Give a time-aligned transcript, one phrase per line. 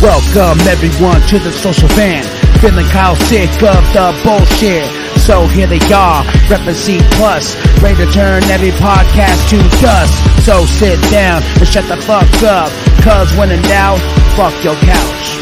[0.00, 2.22] Welcome everyone to the social van.
[2.60, 4.86] Feeling Kyle sick of the bullshit.
[5.18, 10.46] So here they are, reppin' C plus, ready to turn every podcast to dust.
[10.46, 12.70] So sit down and shut the fuck up,
[13.02, 13.98] cause when in doubt,
[14.36, 15.38] fuck your couch.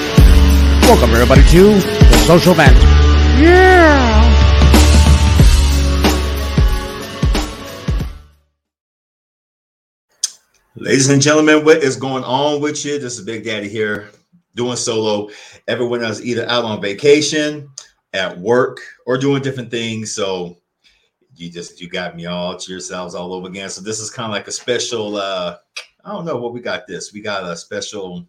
[0.88, 2.74] Welcome everybody to the social van.
[3.38, 4.51] Yeah.
[10.74, 12.98] Ladies and gentlemen, what is going on with you?
[12.98, 14.08] This is Big Daddy here
[14.54, 15.28] doing solo.
[15.68, 17.68] Everyone else either out on vacation,
[18.14, 20.14] at work, or doing different things.
[20.14, 20.56] So
[21.36, 23.68] you just you got me all to yourselves all over again.
[23.68, 25.58] So this is kind of like a special uh
[26.06, 27.12] I don't know what we got this.
[27.12, 28.26] We got a special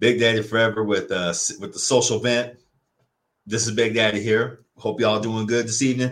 [0.00, 2.58] Big Daddy Forever with uh with the social vent.
[3.46, 4.66] This is Big Daddy here.
[4.76, 6.10] Hope y'all doing good this evening.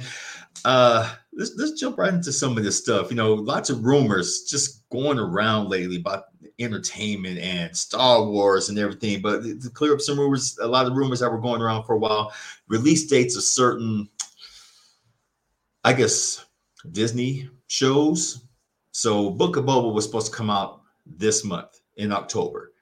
[0.64, 3.11] Uh let's let's jump right into some of this stuff.
[3.11, 6.25] You know, lots of rumors just going around lately about
[6.59, 9.20] entertainment and Star Wars and everything.
[9.20, 11.95] But to clear up some rumors, a lot of rumors that were going around for
[11.95, 12.33] a while.
[12.69, 14.09] Release dates of certain,
[15.84, 16.45] I guess,
[16.92, 18.42] Disney shows.
[18.92, 22.73] So Book of Boba was supposed to come out this month in October.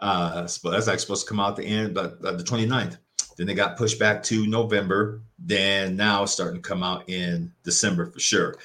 [0.00, 2.98] Uh, that's actually supposed to come out the end, but uh, the 29th.
[3.40, 5.22] Then they got pushed back to November.
[5.38, 8.56] Then now it's starting to come out in December for sure.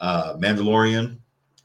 [0.00, 1.16] Uh, Mandalorian,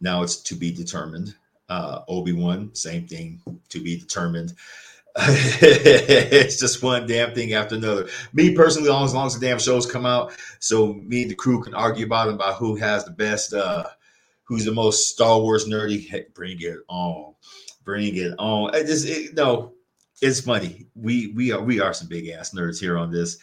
[0.02, 1.36] now it's to be determined.
[1.70, 3.40] Uh, Obi Wan, same thing,
[3.70, 4.56] to be determined.
[5.16, 8.08] it's just one damn thing after another.
[8.34, 11.62] Me personally, as long as the damn shows come out, so me and the crew
[11.62, 13.84] can argue about them about who has the best, uh,
[14.46, 16.34] who's the most Star Wars nerdy.
[16.34, 17.36] Bring it on,
[17.84, 18.74] bring it on.
[18.74, 19.74] I just it, no,
[20.22, 20.88] it's funny.
[20.96, 23.38] We we are we are some big ass nerds here on this.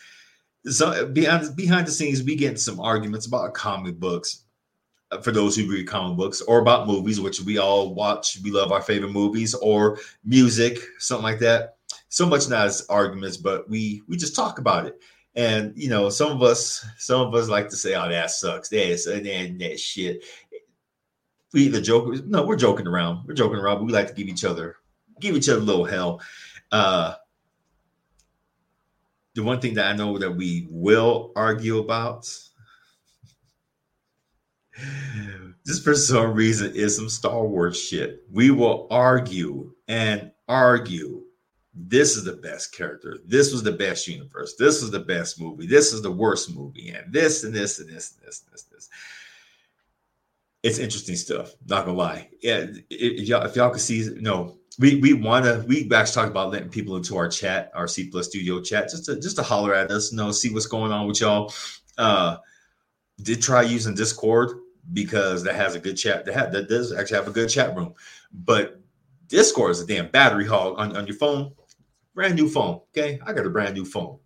[0.67, 4.45] So behind behind the scenes, we get some arguments about comic books
[5.11, 8.39] uh, for those who read comic books or about movies, which we all watch.
[8.43, 11.77] We love our favorite movies or music, something like that.
[12.09, 15.01] So much not as arguments, but we we just talk about it.
[15.37, 18.69] And you know, some of us, some of us like to say, "Oh, that sucks."
[18.69, 19.27] That's and
[19.61, 20.25] that, shit.
[21.53, 22.25] We either joke.
[22.25, 23.27] No, we're joking around.
[23.27, 24.77] We're joking around, but we like to give each other
[25.21, 26.21] give each other a little hell.
[26.75, 27.15] Uh,
[29.37, 32.29] the one thing that I know that we will argue about
[35.65, 38.25] this for some reason is some Star Wars shit.
[38.29, 41.23] We will argue and argue.
[41.75, 43.19] This is the best character.
[43.25, 44.57] This was the best universe.
[44.59, 45.69] This was the best movie.
[45.69, 46.89] This is the worst movie.
[46.89, 48.65] And this and this and this and this and this.
[48.65, 48.89] And this.
[50.65, 51.53] It's interesting stuff.
[51.69, 52.31] Not gonna lie.
[52.43, 55.65] Yeah, if y'all if y'all could see, no, we we want to.
[55.67, 59.05] We actually talked about letting people into our chat, our C Plus Studio chat, just
[59.07, 61.53] to just to holler at us, you know, see what's going on with y'all.
[61.97, 62.39] Uh,
[63.23, 64.51] did try using Discord
[64.93, 66.25] because that has a good chat.
[66.25, 67.95] That, that does actually have a good chat room.
[68.33, 68.81] But
[69.29, 71.53] Discord is a damn battery hog on, on your phone.
[72.15, 72.81] Brand new phone.
[72.91, 73.21] Okay.
[73.25, 74.19] I got a brand new phone.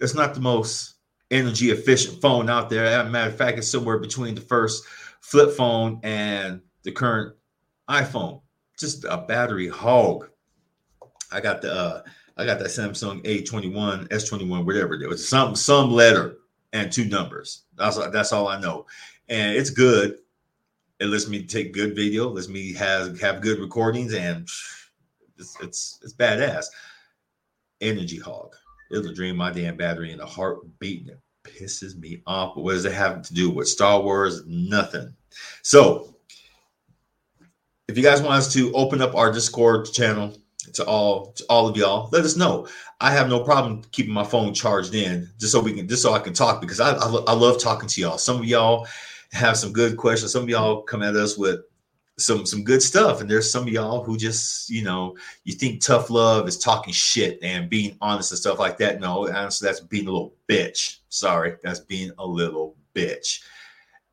[0.00, 0.94] It's not the most
[1.30, 2.84] energy efficient phone out there.
[2.84, 4.84] As a matter of fact, it's somewhere between the first
[5.20, 7.34] flip phone and the current
[7.88, 8.42] iPhone.
[8.78, 10.28] Just a battery hog.
[11.32, 12.02] I got the uh
[12.36, 14.94] I got that Samsung A21, S21, whatever.
[14.94, 16.36] it was some some letter
[16.72, 17.62] and two numbers.
[17.76, 18.86] That's that's all I know
[19.28, 20.18] and it's good.
[21.00, 24.48] It lets me take good video, lets me have have good recordings, and
[25.38, 26.66] it's it's, it's badass.
[27.80, 28.54] Energy hog.
[28.90, 31.08] It'll drain my damn battery in a heartbeat.
[31.08, 32.54] It pisses me off.
[32.54, 34.44] But what does it have to do with Star Wars?
[34.46, 35.14] Nothing.
[35.62, 36.13] So,
[37.88, 40.36] if you guys want us to open up our Discord channel
[40.72, 42.66] to all to all of y'all, let us know.
[43.00, 46.14] I have no problem keeping my phone charged in just so we can just so
[46.14, 48.18] I can talk because I I, I love talking to y'all.
[48.18, 48.86] Some of y'all
[49.32, 50.32] have some good questions.
[50.32, 51.60] Some of y'all come at us with
[52.16, 55.14] some some good stuff, and there's some of y'all who just you know
[55.44, 59.00] you think tough love is talking shit and being honest and stuff like that.
[59.00, 60.98] No, honestly, that's being a little bitch.
[61.10, 63.42] Sorry, that's being a little bitch.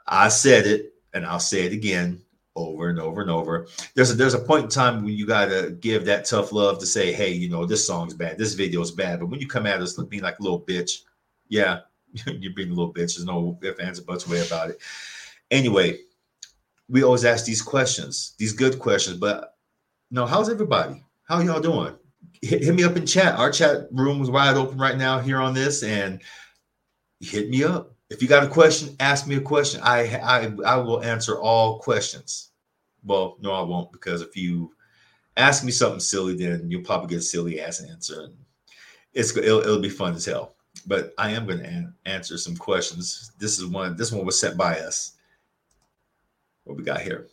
[0.08, 2.22] I said it, and I'll say it again
[2.56, 3.68] over and over and over.
[3.95, 6.86] There's a there's a point in time when you gotta give that tough love to
[6.86, 9.19] say, hey, you know, this song's bad, this video's bad.
[9.19, 11.01] But when you come at us being like a little bitch,
[11.48, 11.81] yeah,
[12.25, 13.15] you're being a little bitch.
[13.15, 14.80] There's no ifs, ands, or buts way about it.
[15.50, 16.00] Anyway,
[16.89, 19.18] we always ask these questions, these good questions.
[19.18, 19.56] But
[20.09, 21.03] no, how's everybody?
[21.24, 21.95] How y'all doing?
[22.42, 23.36] Hit, hit me up in chat.
[23.39, 26.21] Our chat room is wide open right now here on this, and
[27.21, 27.94] hit me up.
[28.12, 29.81] If you got a question, ask me a question.
[29.84, 32.52] I I I will answer all questions.
[33.04, 34.74] Well, no, I won't because if you
[35.38, 38.36] ask me something silly, then you'll probably get a silly ass answer, and
[39.13, 40.56] it's it'll, it'll be fun as hell.
[40.88, 43.31] but I am going to an- answer some questions.
[43.40, 43.96] This is one.
[43.98, 45.13] This one was sent by us.
[46.63, 47.28] What we got here?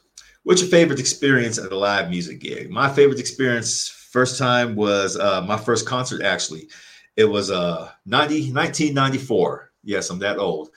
[0.45, 2.71] What's your favorite experience at a live music gig?
[2.71, 6.23] My favorite experience, first time was uh, my first concert.
[6.23, 6.69] Actually,
[7.17, 9.68] it was uh 90, 1994.
[9.83, 10.71] Yes, I'm that old,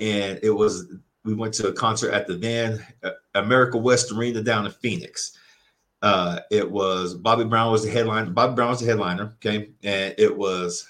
[0.00, 0.92] and it was
[1.24, 5.38] we went to a concert at the Van uh, America West Arena down in Phoenix.
[6.02, 8.30] Uh, it was Bobby Brown was the headliner.
[8.30, 9.36] Bobby Brown was the headliner.
[9.36, 10.86] Okay, and it was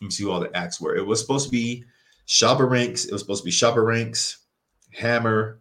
[0.00, 0.94] let me see who all the acts were.
[0.94, 1.84] It was supposed to be
[2.26, 3.06] Shabba Ranks.
[3.06, 4.38] It was supposed to be Shabba Ranks,
[4.92, 5.60] Hammer,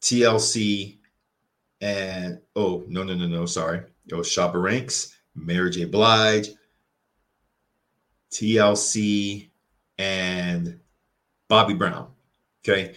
[0.00, 0.98] TLC,
[1.80, 5.84] and oh no no no no sorry, it was Shabba Ranks, Mary J.
[5.84, 6.48] Blige,
[8.30, 9.50] TLC,
[9.98, 10.78] and
[11.48, 12.08] Bobby Brown.
[12.64, 12.94] Okay.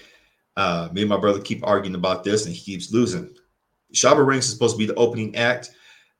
[0.57, 3.33] Uh, me and my brother keep arguing about this, and he keeps losing.
[3.93, 5.71] Shabba Ranks is supposed to be the opening act.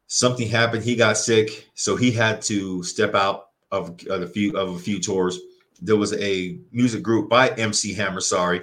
[0.08, 0.84] Something happened.
[0.84, 4.80] He got sick, so he had to step out of, of a few of a
[4.80, 5.40] few tours.
[5.82, 8.22] There was a music group by MC Hammer.
[8.22, 8.62] Sorry,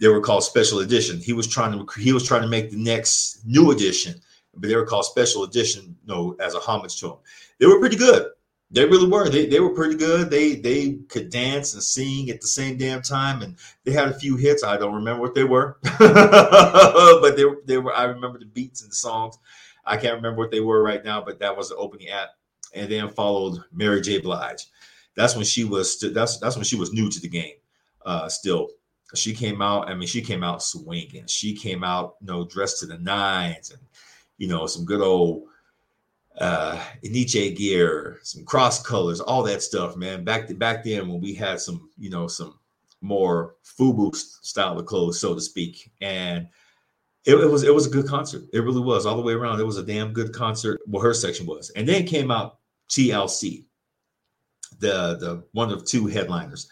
[0.00, 1.18] they were called Special Edition.
[1.18, 4.20] He was trying to he was trying to make the next new edition,
[4.56, 5.96] but they were called Special Edition.
[6.06, 7.16] You know, as a homage to him.
[7.58, 8.26] They were pretty good.
[8.72, 9.28] They really were.
[9.28, 10.30] They, they were pretty good.
[10.30, 14.14] They they could dance and sing at the same damn time, and they had a
[14.14, 14.62] few hits.
[14.62, 17.94] I don't remember what they were, but they they were.
[17.94, 19.38] I remember the beats and the songs.
[19.84, 22.30] I can't remember what they were right now, but that was the opening act,
[22.72, 24.18] and then followed Mary J.
[24.18, 24.66] Blige.
[25.16, 25.98] That's when she was.
[25.98, 27.54] That's that's when she was new to the game.
[28.06, 28.68] Uh, still,
[29.16, 29.90] she came out.
[29.90, 31.26] I mean, she came out swinging.
[31.26, 33.80] She came out, you know, dressed to the nines, and
[34.38, 35.48] you know, some good old
[36.40, 40.24] uh Nietzsche gear, some cross colors, all that stuff, man.
[40.24, 42.58] Back to, back then when we had some, you know, some
[43.00, 45.90] more FUBU style of clothes, so to speak.
[46.00, 46.48] And
[47.24, 48.44] it, it, was it was a good concert.
[48.52, 49.60] It really was all the way around.
[49.60, 50.80] It was a damn good concert.
[50.86, 52.58] Well, her section was, and then came out
[52.88, 53.66] TLC,
[54.78, 56.68] the the one of two headliners.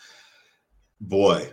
[1.01, 1.53] Boy,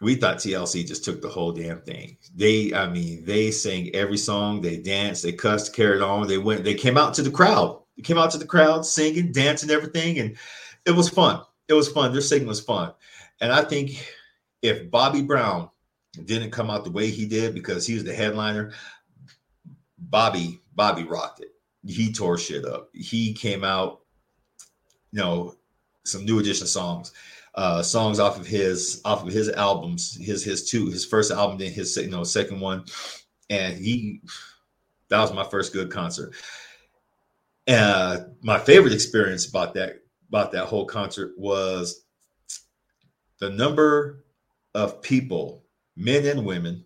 [0.00, 2.16] we thought TLC just took the whole damn thing.
[2.34, 6.26] They, I mean, they sang every song, they danced, they cussed, carried on.
[6.26, 7.82] They went, they came out to the crowd.
[7.96, 10.36] They came out to the crowd singing, dancing, everything, and
[10.86, 11.42] it was fun.
[11.68, 12.12] It was fun.
[12.12, 12.94] Their singing was fun.
[13.42, 14.14] And I think
[14.62, 15.68] if Bobby Brown
[16.24, 18.72] didn't come out the way he did because he was the headliner,
[19.98, 21.50] Bobby, Bobby rocked it.
[21.86, 22.88] He tore shit up.
[22.94, 24.00] He came out,
[25.12, 25.56] you know,
[26.04, 27.12] some new edition songs
[27.54, 31.58] uh, songs off of his off of his albums, his his two his first album,
[31.58, 32.84] then his you know second one,
[33.48, 34.20] and he
[35.08, 36.34] that was my first good concert.
[37.68, 42.04] Uh, my favorite experience about that about that whole concert was
[43.38, 44.24] the number
[44.74, 45.64] of people,
[45.96, 46.84] men and women,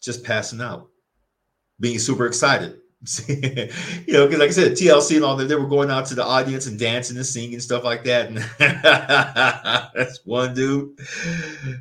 [0.00, 0.88] just passing out,
[1.78, 2.80] being super excited
[3.28, 6.14] you know, because like I said, TLC and all that, they were going out to
[6.14, 8.28] the audience and dancing and singing and stuff like that.
[8.28, 8.38] And
[9.94, 10.98] that's one dude.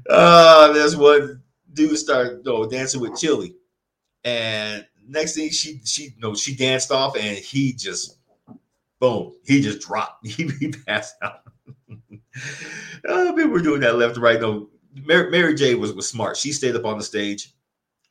[0.09, 1.41] Uh, there's one
[1.73, 3.55] dude started dancing with Chili.
[4.23, 8.19] And next thing she she you know she danced off and he just
[8.99, 10.25] boom, he just dropped.
[10.27, 11.41] He, he passed out.
[13.07, 14.39] uh, people were doing that left right.
[14.39, 16.37] No, Mary, Mary J was was smart.
[16.37, 17.53] She stayed up on the stage.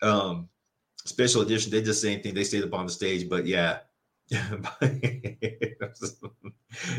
[0.02, 0.48] Um,
[1.04, 2.34] special edition, they did the same thing.
[2.34, 3.78] They stayed up on the stage, but yeah.
[4.30, 5.82] that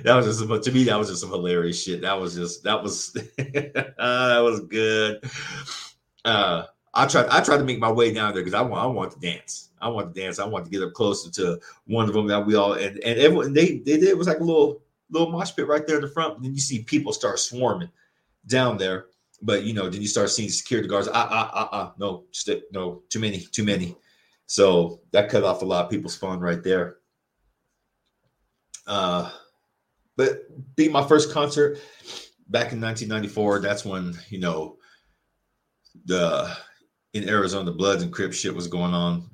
[0.04, 3.16] was just to me that was just some hilarious shit that was just that was
[3.16, 5.24] uh, that was good
[6.26, 8.86] uh i tried i tried to make my way down there because i want i
[8.86, 12.08] want to dance i want to dance i want to get up closer to one
[12.08, 14.44] of them that we all and and everyone they they did it was like a
[14.44, 17.40] little little mosh pit right there in the front and then you see people start
[17.40, 17.90] swarming
[18.46, 19.08] down there
[19.44, 21.10] but you know, then you start seeing security guards.
[21.14, 21.94] Ah, ah, ah, ah.
[21.98, 23.96] No, st- no, too many, too many.
[24.48, 26.98] So that cut off a lot of people's fun right there.
[28.88, 29.30] Uh,
[30.16, 31.78] but being my first concert
[32.48, 34.78] back in 1994, that's when you know
[36.06, 36.56] the
[37.14, 39.30] in Arizona the Bloods and Crips shit was going on,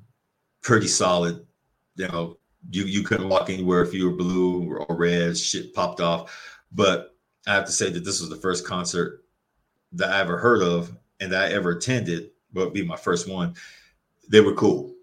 [0.62, 1.46] pretty solid.
[1.94, 2.38] You know,
[2.70, 5.38] you you couldn't walk anywhere if you were blue or red.
[5.38, 6.58] Shit popped off.
[6.72, 7.14] But
[7.46, 9.24] I have to say that this was the first concert
[9.92, 13.54] that I ever heard of and that I ever attended, but be my first one,
[14.28, 14.94] they were cool.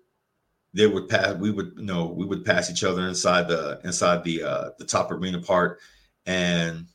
[0.74, 1.36] They would pass.
[1.36, 4.86] We would you know we would pass each other inside the inside the uh, the
[4.86, 5.80] top arena part,
[6.26, 6.86] and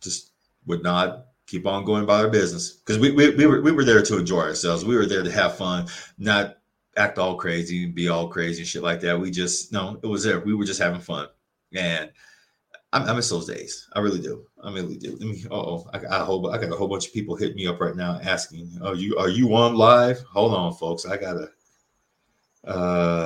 [0.00, 0.30] just
[0.66, 3.84] would not keep on going about our business because we, we we were we were
[3.84, 4.84] there to enjoy ourselves.
[4.84, 5.86] We were there to have fun,
[6.18, 6.58] not
[6.96, 9.18] act all crazy, be all crazy and shit like that.
[9.18, 10.40] We just no, it was there.
[10.40, 11.28] We were just having fun,
[11.74, 12.10] and
[12.92, 13.88] I, miss those days.
[13.92, 14.44] I really do.
[14.62, 15.12] I really do.
[15.12, 15.44] Let me.
[15.50, 17.94] Oh, I, I hope I got a whole bunch of people hitting me up right
[17.94, 21.06] now asking, "Are you are you on live?" Hold on, folks.
[21.06, 21.50] I gotta.
[22.64, 23.20] Uh.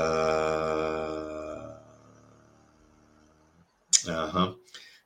[4.07, 4.53] Uh huh.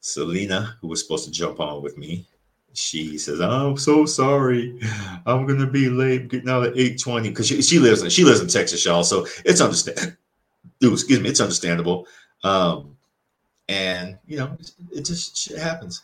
[0.00, 2.26] Selena, who was supposed to jump on with me,
[2.72, 4.78] she says, "I'm so sorry,
[5.26, 8.40] I'm gonna be late getting out at 8:20 because she, she lives in she lives
[8.40, 9.04] in Texas, y'all.
[9.04, 10.16] So it's understand.
[10.82, 12.06] excuse me, it's understandable.
[12.42, 12.96] Um,
[13.68, 14.56] and you know,
[14.92, 16.02] it, just shit happens.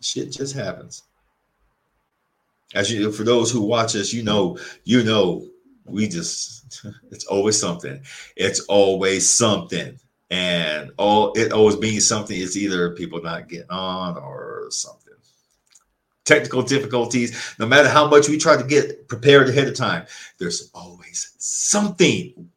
[0.00, 1.02] Shit just happens.
[2.74, 5.46] As you, for those who watch us, you know, you know,
[5.84, 8.00] we just it's always something.
[8.36, 9.98] It's always something
[10.30, 15.14] and all it always means something it's either people not getting on or something
[16.24, 20.06] technical difficulties no matter how much we try to get prepared ahead of time
[20.38, 22.48] there's always something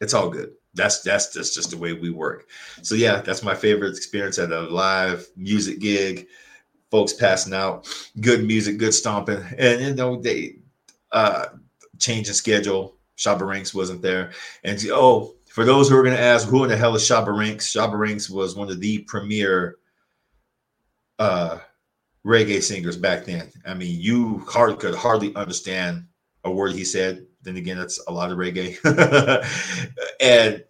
[0.00, 2.48] it's all good that's that's that's just the way we work
[2.82, 6.26] so yeah that's my favorite experience at a live music gig
[6.90, 7.88] folks passing out
[8.20, 10.56] good music good stomping and you know they
[11.12, 11.46] uh
[11.98, 14.32] changing schedule Shabba Ranks wasn't there
[14.64, 17.32] and oh for those who are going to ask, who in the hell is Shabba
[17.32, 17.72] Ranks?
[17.72, 19.76] Shabba Ranks was one of the premier
[21.20, 21.58] uh,
[22.26, 23.52] reggae singers back then.
[23.64, 26.06] I mean, you hard, could hardly understand
[26.42, 27.24] a word he said.
[27.44, 28.76] Then again, that's a lot of reggae.
[30.20, 30.64] and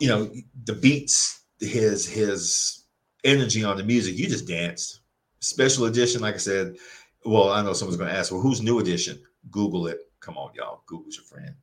[0.00, 0.30] you know,
[0.64, 2.84] the beats, his his
[3.24, 5.00] energy on the music, you just danced.
[5.40, 6.76] Special edition, like I said.
[7.24, 9.20] Well, I know someone's going to ask, well, who's new edition?
[9.50, 10.00] Google it.
[10.20, 10.82] Come on, y'all.
[10.86, 11.54] Google's your friend.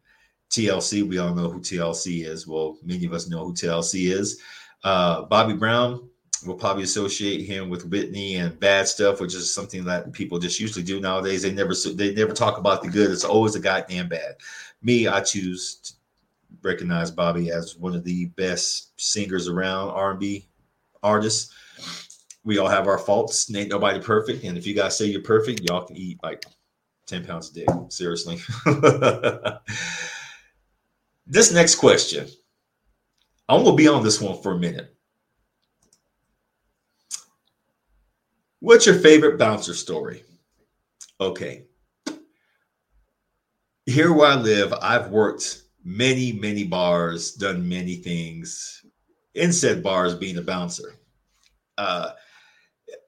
[0.50, 1.08] TLC.
[1.08, 2.48] We all know who TLC is.
[2.48, 4.42] Well, many of us know who TLC is.
[4.84, 6.09] Uh, Bobby Brown,
[6.46, 10.60] we'll probably associate him with Whitney and bad stuff, which is something that people just
[10.60, 11.42] usually do nowadays.
[11.42, 13.12] They never they never talk about the good.
[13.12, 14.36] It's always the goddamn bad.
[14.82, 15.94] Me, I choose to
[16.64, 20.48] recognize Bobby as one of the best singers around R&B
[21.04, 21.54] artists.
[22.44, 23.54] We all have our faults.
[23.54, 24.44] Ain't nobody perfect.
[24.44, 26.46] And if you guys say you're perfect, y'all can eat like
[27.08, 27.66] 10 pounds a day.
[27.90, 28.40] Seriously.
[31.32, 32.28] This next question,
[33.48, 34.96] I'm to be on this one for a minute.
[38.62, 40.24] What's your favorite bouncer story?
[41.22, 41.64] Okay.
[43.86, 48.86] Here where I live, I've worked many, many bars, done many things
[49.34, 50.96] in said bars being a bouncer.
[51.78, 52.12] Uh,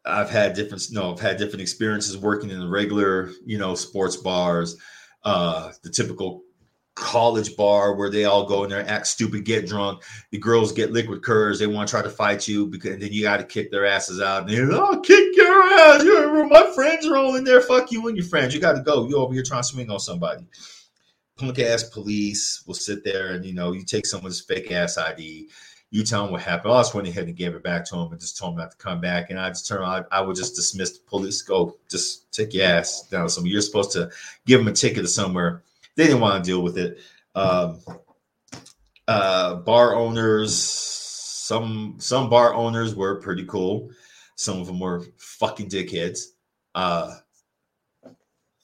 [0.05, 4.15] I've had different, no, I've had different experiences working in the regular, you know, sports
[4.17, 4.77] bars,
[5.23, 6.43] uh, the typical
[6.95, 10.03] college bar where they all go in there, act stupid, get drunk.
[10.31, 11.59] The girls get liquid courage.
[11.59, 14.21] They want to try to fight you because then you got to kick their asses
[14.21, 14.43] out.
[14.43, 16.03] And they're, oh, kick your ass.
[16.03, 17.61] You're, my friends are all in there.
[17.61, 18.53] Fuck you and your friends.
[18.53, 19.07] You got to go.
[19.07, 20.45] You over here trying to swing on somebody.
[21.37, 25.49] Punk ass police will sit there and, you know, you take someone's fake ass ID.
[25.91, 26.73] You tell them what happened.
[26.73, 28.71] I just went ahead and gave it back to him and just told him not
[28.71, 29.29] to come back.
[29.29, 31.41] And I just turned I, I would just dismiss the police.
[31.41, 33.27] Go, just take your ass down.
[33.27, 34.09] So you're supposed to
[34.45, 35.63] give them a ticket to somewhere
[35.95, 36.99] they didn't want to deal with it.
[37.35, 37.79] Um,
[39.07, 43.89] uh, bar owners, some some bar owners were pretty cool.
[44.35, 46.19] Some of them were fucking dickheads.
[46.73, 47.15] Uh,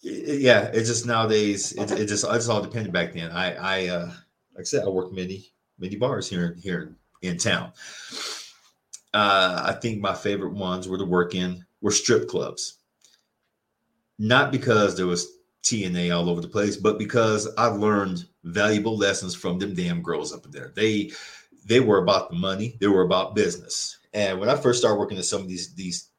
[0.01, 3.31] yeah, it just nowadays it, it just it's all depended back then.
[3.31, 4.05] I I uh,
[4.53, 7.73] like I said, I work many many bars here here in town.
[9.13, 12.77] Uh, I think my favorite ones were to work in were strip clubs.
[14.19, 15.27] Not because there was
[15.63, 20.33] TNA all over the place, but because I learned valuable lessons from them damn girls
[20.33, 20.71] up there.
[20.75, 21.11] They
[21.65, 23.97] they were about the money, they were about business.
[24.13, 26.09] And when I first started working at some of these these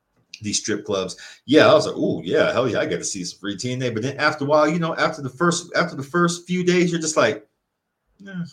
[0.41, 1.17] these strip clubs,
[1.47, 3.95] yeah, I was like, oh yeah, hell yeah, I got to see some free TNA.
[3.95, 6.91] But then after a while, you know, after the first after the first few days,
[6.93, 7.47] you're just like,
[8.19, 8.45] yeah,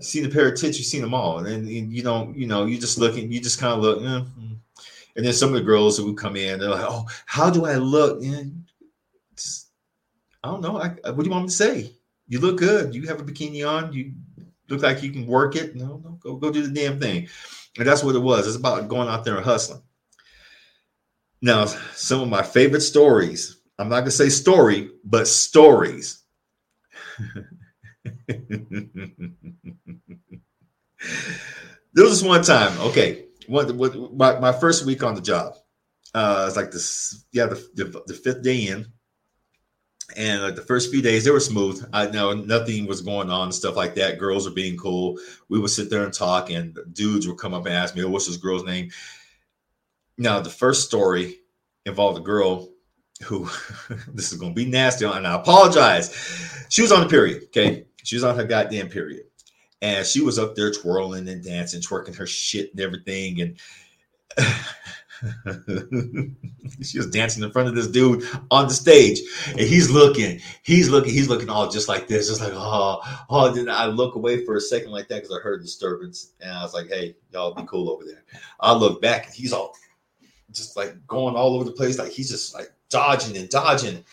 [0.00, 2.66] seen a pair of tits, you've seen them all, and then you know, you know,
[2.66, 4.24] you just looking, you just kind of look, eh.
[5.16, 7.64] and then some of the girls who would come in, they're like, oh, how do
[7.64, 8.22] I look?
[10.44, 10.76] I don't know.
[10.76, 11.90] I, what do you want me to say?
[12.28, 12.94] You look good.
[12.94, 13.94] You have a bikini on.
[13.94, 14.12] You
[14.68, 15.74] look like you can work it.
[15.74, 17.28] No, no, go go do the damn thing.
[17.78, 18.46] And that's what it was.
[18.46, 19.80] It's about going out there and hustling.
[21.40, 23.58] Now, some of my favorite stories.
[23.78, 26.22] I'm not gonna say story, but stories.
[28.28, 28.36] there
[31.94, 32.78] was one time.
[32.80, 35.54] Okay, one, my, my first week on the job.
[36.12, 37.24] Uh, it's like this.
[37.32, 38.92] Yeah, the, the, the fifth day in
[40.16, 41.86] and like the first few days they were smooth.
[41.92, 44.18] I know nothing was going on stuff like that.
[44.18, 45.18] Girls were being cool.
[45.48, 48.10] We would sit there and talk and dudes would come up and ask me oh,
[48.10, 48.90] what's this girl's name?
[50.18, 51.38] Now the first story
[51.86, 52.68] involved a girl
[53.22, 53.48] who
[54.08, 56.66] this is going to be nasty and i apologize.
[56.68, 57.84] She was on the period okay?
[58.02, 59.24] She was on her goddamn period.
[59.82, 63.58] And she was up there twirling and dancing twerking her shit and everything and
[66.82, 70.90] she was dancing in front of this dude on the stage, and he's looking, he's
[70.90, 73.00] looking, he's looking all just like this, just like oh,
[73.30, 73.52] oh.
[73.52, 76.62] Then I look away for a second like that because I heard disturbance, and I
[76.62, 78.22] was like, hey, y'all be cool over there.
[78.60, 79.74] I look back, and he's all
[80.52, 84.04] just like going all over the place, like he's just like dodging and dodging,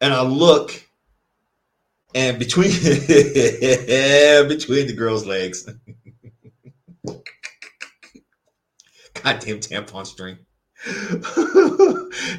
[0.00, 0.82] and I look,
[2.14, 2.86] and between between
[4.86, 5.68] the girl's legs.
[9.22, 10.38] Goddamn tampon string.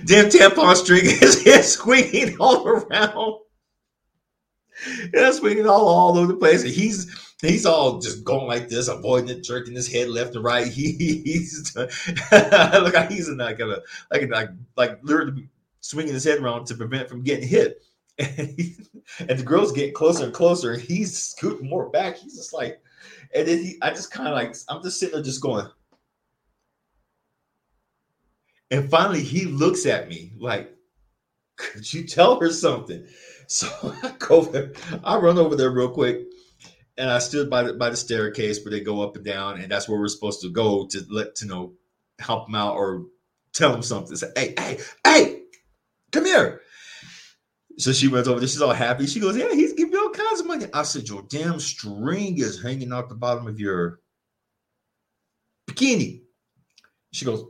[0.06, 3.40] Damn tampon string is swinging all around.
[5.14, 6.64] Yeah, swinging all, all over the place.
[6.64, 10.44] And he's he's all just going like this, avoiding it, jerking his head left and
[10.44, 10.68] right.
[10.72, 13.82] He, he's look like he's like a
[14.12, 15.50] like like like literally
[15.82, 17.82] swinging his head around to prevent from getting hit.
[18.18, 18.76] And, he,
[19.20, 22.18] and the girl's getting closer and closer, and he's scooting more back.
[22.18, 22.82] He's just like,
[23.34, 25.68] and then he, I just kind of like, I'm just sitting there, just going.
[28.72, 30.76] And finally, he looks at me like,
[31.58, 33.06] "Could you tell her something?"
[33.48, 33.68] So
[34.04, 34.72] I go
[35.04, 36.22] I run over there real quick,
[36.98, 39.72] and I stood by the by the staircase where they go up and down, and
[39.72, 41.74] that's where we're supposed to go to let to know
[42.20, 43.06] help him out or
[43.54, 44.16] tell him something.
[44.16, 45.42] Say, hey, hey, hey,
[46.12, 46.62] come here.
[47.80, 48.50] So she runs over there.
[48.50, 49.08] She's all happy.
[49.08, 50.66] She goes, Yeah, he's giving you all kinds of money.
[50.74, 54.02] I said, Your damn string is hanging out the bottom of your
[55.66, 56.24] bikini.
[57.14, 57.46] She goes,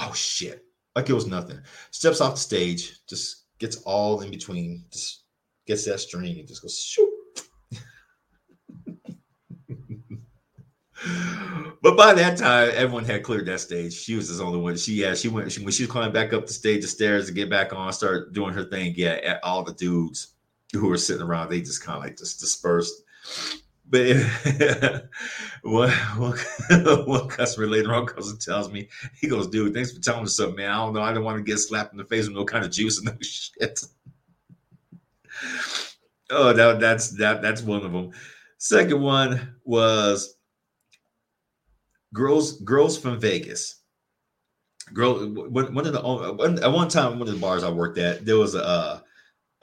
[0.00, 0.64] Oh shit.
[0.94, 1.60] Like it was nothing.
[1.90, 5.24] Steps off the stage, just gets all in between, just
[5.66, 7.10] gets that string and just goes shoot.
[11.82, 13.92] but by that time, everyone had cleared that stage.
[13.92, 14.76] She was the only one.
[14.76, 17.26] She yeah, she went she, when she was climbing back up the stage, the stairs
[17.26, 18.94] to get back on, start doing her thing.
[18.96, 20.34] Yeah, all the dudes
[20.72, 23.02] who were sitting around, they just kind of like just dispersed.
[23.94, 25.04] But
[25.62, 26.36] one, one,
[27.06, 28.88] one customer later on comes and tells me,
[29.20, 30.72] he goes, dude, thanks for telling me something, man.
[30.72, 31.00] I don't know.
[31.00, 33.06] I don't want to get slapped in the face with no kind of juice and
[33.06, 33.84] no shit.
[36.30, 38.10] oh, that, that's that that's one of them.
[38.58, 40.38] Second one was
[42.12, 43.76] girls girls from Vegas.
[44.92, 48.26] Girl, one, of the one, at one time, one of the bars I worked at,
[48.26, 48.98] there was a uh,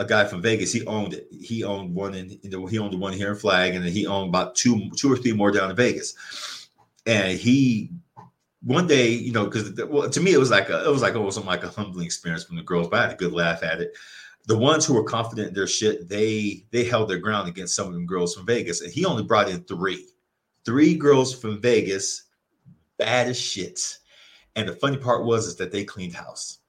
[0.02, 0.74] a guy from Vegas.
[0.74, 1.28] He owned it.
[1.32, 4.30] He owned one in he owned the one here in Flag, and then he owned
[4.30, 6.68] about two two or three more down in Vegas.
[7.06, 7.92] And he
[8.64, 11.16] one day, you know, because well, to me it was like a it was like
[11.16, 13.80] almost like a humbling experience from the girls, but I had a good laugh at
[13.80, 13.94] it.
[14.48, 17.88] The ones who were confident in their shit, they they held their ground against some
[17.88, 20.08] of them girls from Vegas, and he only brought in three,
[20.66, 22.24] three girls from Vegas,
[22.98, 24.00] bad as shit.
[24.56, 26.61] And the funny part was is that they cleaned house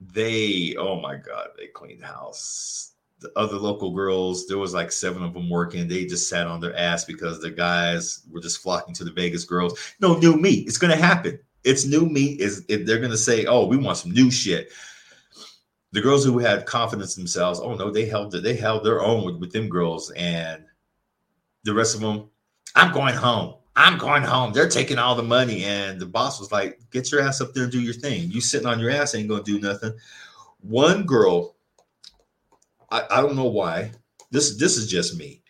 [0.00, 2.92] they oh my god they cleaned house.
[3.20, 5.86] The other local girls there was like seven of them working.
[5.86, 9.44] They just sat on their ass because the guys were just flocking to the vegas
[9.44, 9.78] girls.
[10.00, 10.66] No new meat.
[10.66, 11.38] It's gonna happen.
[11.64, 12.40] It's new meat.
[12.40, 14.72] Is if they're gonna say oh we want some new shit.
[15.92, 19.36] The girls who had confidence themselves oh no they held they held their own with,
[19.36, 20.10] with them girls.
[20.12, 20.64] And
[21.64, 22.30] the rest of them
[22.74, 24.52] i'm going home I'm going home.
[24.52, 25.64] They're taking all the money.
[25.64, 28.30] And the boss was like, get your ass up there and do your thing.
[28.30, 29.94] You sitting on your ass ain't going to do nothing.
[30.60, 31.54] One girl,
[32.90, 33.92] I, I don't know why.
[34.30, 35.42] This this is just me.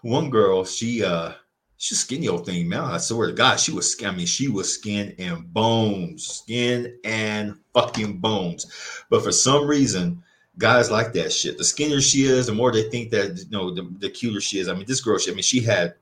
[0.00, 1.32] One girl, she uh
[1.76, 2.84] she's a skinny old thing, man.
[2.84, 7.58] I swear to God, she was I mean, she was skin and bones, skin and
[7.74, 9.04] fucking bones.
[9.10, 10.22] But for some reason,
[10.56, 11.58] guys like that shit.
[11.58, 14.58] The skinnier she is, the more they think that you know, the, the cuter she
[14.58, 14.68] is.
[14.68, 15.96] I mean, this girl, she, I mean, she had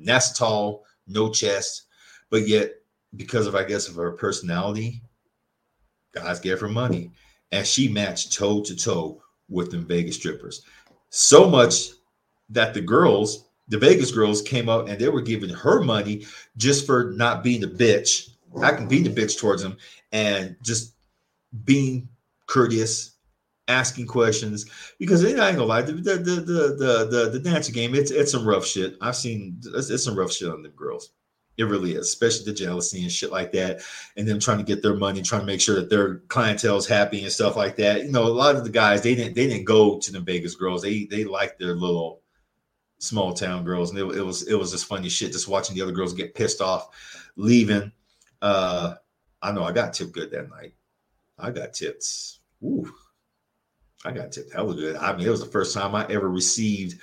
[0.00, 1.84] NASA tall, no chest,
[2.30, 2.72] but yet
[3.16, 5.02] because of I guess of her personality,
[6.12, 7.10] guys gave her money,
[7.52, 10.62] and she matched toe to toe with them Vegas strippers.
[11.10, 11.90] So much
[12.50, 16.86] that the girls, the Vegas girls, came up and they were giving her money just
[16.86, 18.30] for not being a bitch,
[18.62, 19.76] acting being a bitch towards them,
[20.12, 20.94] and just
[21.64, 22.08] being
[22.46, 23.12] courteous
[23.68, 24.66] asking questions
[24.98, 28.32] because I ain't gonna lie, the the the the the, the dancing game, it's it's
[28.32, 28.96] some rough shit.
[29.00, 31.10] I've seen it's, it's some rough shit on the girls.
[31.58, 33.80] It really is, especially the jealousy and shit like that,
[34.16, 37.22] and them trying to get their money, trying to make sure that their clientele's happy
[37.22, 38.04] and stuff like that.
[38.04, 40.54] You know, a lot of the guys they didn't they didn't go to the Vegas
[40.54, 40.82] girls.
[40.82, 42.22] They they liked their little
[42.98, 45.82] small town girls, and it, it was it was just funny shit just watching the
[45.82, 46.88] other girls get pissed off,
[47.36, 47.92] leaving.
[48.40, 48.94] Uh,
[49.42, 50.74] I know I got tipped good that night.
[51.38, 52.40] I got tips.
[52.62, 52.92] Ooh,
[54.08, 54.96] I got tipped hella good.
[54.96, 56.98] I mean, it was the first time I ever received.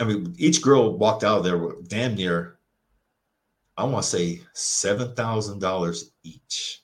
[0.00, 2.58] I mean, each girl walked out of there with damn near,
[3.76, 6.82] I want to say seven thousand dollars each,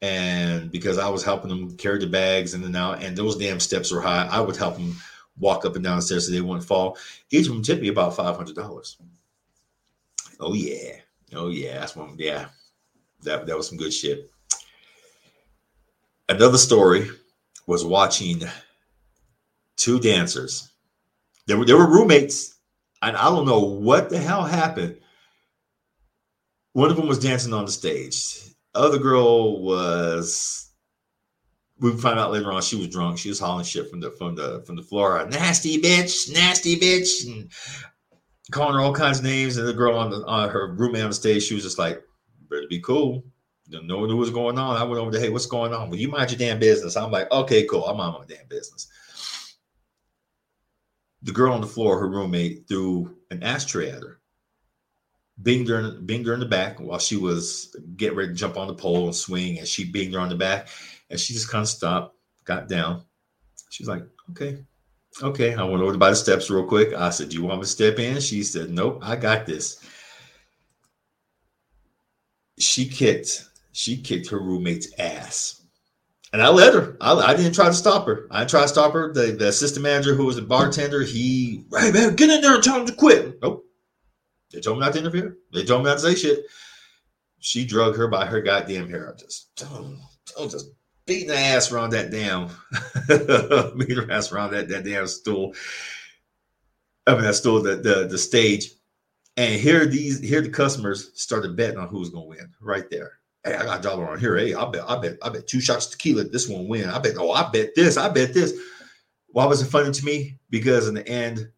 [0.00, 3.58] and because I was helping them carry the bags in and out, and those damn
[3.58, 4.94] steps were high, I would help them
[5.36, 6.98] walk up and down the stairs so they wouldn't fall.
[7.30, 8.96] Each of them tipped me about five hundred dollars.
[10.38, 11.00] Oh yeah,
[11.34, 12.14] oh yeah, that's one.
[12.16, 12.46] Yeah,
[13.22, 14.30] That that was some good shit.
[16.28, 17.10] Another story
[17.70, 18.42] was watching
[19.76, 20.68] two dancers.
[21.46, 22.58] They were they were roommates,
[23.00, 24.96] and I don't know what the hell happened.
[26.72, 28.40] One of them was dancing on the stage.
[28.74, 30.66] Other girl was.
[31.78, 33.18] We found out later on she was drunk.
[33.18, 35.24] She was hollering shit from the from the from the floor.
[35.30, 37.52] Nasty bitch, nasty bitch, and
[38.50, 39.56] calling her all kinds of names.
[39.56, 42.02] And the girl on the on her roommate on the stage, she was just like,
[42.50, 43.24] "Better be cool."
[43.70, 44.76] No one knew what was going on.
[44.76, 45.90] I went over to, hey, what's going on?
[45.90, 46.96] Well, you mind your damn business.
[46.96, 47.84] I'm like, okay, cool.
[47.84, 48.88] I'm on my damn business.
[51.22, 54.20] The girl on the floor, her roommate, threw an ashtray at her.
[55.42, 58.66] Binged her, binged her in the back while she was getting ready to jump on
[58.66, 60.68] the pole and swing, and she binged her on the back,
[61.08, 63.02] and she just kind of stopped, got down.
[63.70, 64.64] She's like, okay,
[65.22, 65.54] okay.
[65.54, 66.92] I went over by the steps real quick.
[66.92, 68.20] I said, do you want me to step in?
[68.20, 69.82] She said, nope, I got this.
[72.58, 75.60] She kicked she kicked her roommate's ass.
[76.32, 76.96] And I let her.
[77.00, 78.26] I, I didn't try to stop her.
[78.30, 79.12] I tried to stop her.
[79.12, 82.62] The, the assistant manager, who was a bartender, he, hey man, get in there and
[82.62, 83.40] tell him to quit.
[83.42, 83.66] Nope.
[84.52, 85.38] They told me not to interfere.
[85.52, 86.44] They told me not to say shit.
[87.40, 89.12] She drug her by her goddamn hair.
[89.12, 90.70] I just, I was just
[91.06, 92.48] beating the ass around that damn,
[93.78, 95.54] beating her ass around that, that damn stool.
[97.06, 98.70] I mean, that stool, the, the, the stage.
[99.36, 102.88] And here these, here the customers started betting on who was going to win right
[102.90, 103.12] there.
[103.44, 104.36] Hey, I got a dollar on here.
[104.36, 106.24] Hey, I bet, I bet, I bet two shots tequila.
[106.24, 106.90] This one win.
[106.90, 107.16] I bet.
[107.16, 107.96] Oh, I bet this.
[107.96, 108.52] I bet this.
[109.28, 110.38] Why was it funny to me?
[110.50, 111.50] Because in the end,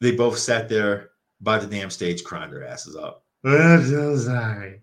[0.00, 3.24] they both sat there by the damn stage crying their asses up.
[3.42, 4.82] I'm so sorry.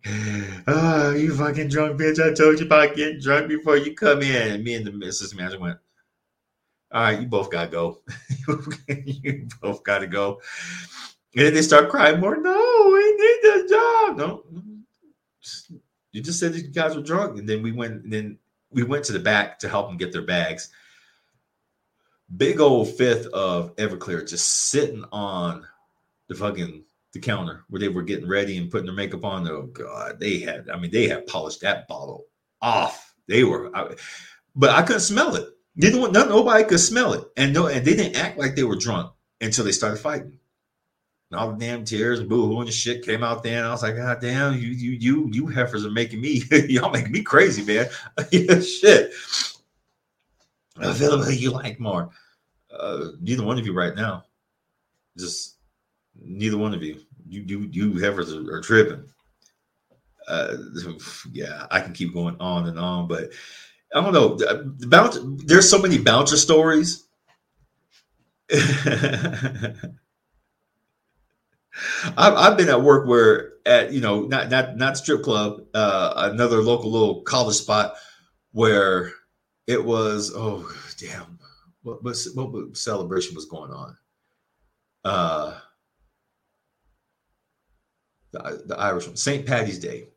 [0.67, 2.19] Oh, you fucking drunk bitch.
[2.19, 4.53] I told you about getting drunk before you come in.
[4.53, 5.77] And me and the assistant manager went,
[6.91, 8.01] All right, you both gotta go.
[8.87, 10.41] you both gotta go.
[11.35, 12.35] And then they start crying more.
[12.35, 14.17] No, we need this job.
[14.17, 14.43] No,
[16.11, 18.03] you just said these guys were drunk, and then we went.
[18.03, 18.37] And then
[18.71, 20.69] we went to the back to help them get their bags.
[22.35, 25.65] Big old fifth of Everclear just sitting on
[26.27, 26.83] the fucking
[27.13, 29.47] the counter where they were getting ready and putting their makeup on.
[29.47, 30.69] Oh god, they had.
[30.69, 32.25] I mean, they had polished that bottle
[32.61, 33.13] off.
[33.27, 33.95] They were, I,
[34.55, 35.47] but I couldn't smell it.
[35.77, 38.75] Didn't want nobody could smell it, and no, and they didn't act like they were
[38.75, 40.39] drunk until they started fighting
[41.29, 43.57] and all the damn tears and boo-hoo and shit came out there.
[43.57, 46.89] And I was like, God damn, you, you, you, you heifers are making me, y'all
[46.89, 47.87] making me crazy, man.
[48.61, 49.11] shit.
[50.77, 52.09] Available you like more.
[52.71, 54.23] Uh, neither one of you right now.
[55.17, 55.55] Just
[56.15, 57.01] neither one of you.
[57.27, 59.03] You, you, you heifers are, are tripping.
[60.27, 60.55] Uh,
[61.31, 63.31] yeah, I can keep going on and on, but
[63.93, 64.35] I don't know.
[64.35, 67.05] The bounce, there's so many bouncer stories.
[72.17, 76.29] I've, I've been at work where at you know not not not strip club, uh,
[76.31, 77.95] another local little college spot
[78.51, 79.11] where
[79.67, 81.37] it was oh damn
[81.83, 83.97] what what, what celebration was going on.
[85.03, 85.59] Uh,
[88.31, 89.45] the, the Irish one, St.
[89.45, 90.09] Patty's Day.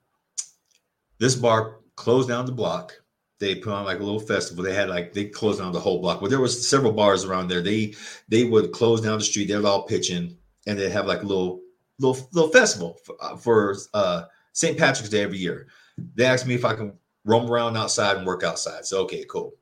[1.18, 2.94] This bar closed down the block.
[3.38, 4.64] They put on like a little festival.
[4.64, 6.20] They had like they closed down the whole block.
[6.20, 7.62] Well, there was several bars around there.
[7.62, 7.94] They
[8.28, 9.48] they would close down the street.
[9.48, 11.60] They'd all pitching and they have like a little
[11.98, 14.76] little little festival for, uh, for uh, St.
[14.76, 15.68] Patrick's Day every year.
[16.14, 16.94] They asked me if I can
[17.24, 18.84] roam around outside and work outside.
[18.84, 19.54] So okay, cool.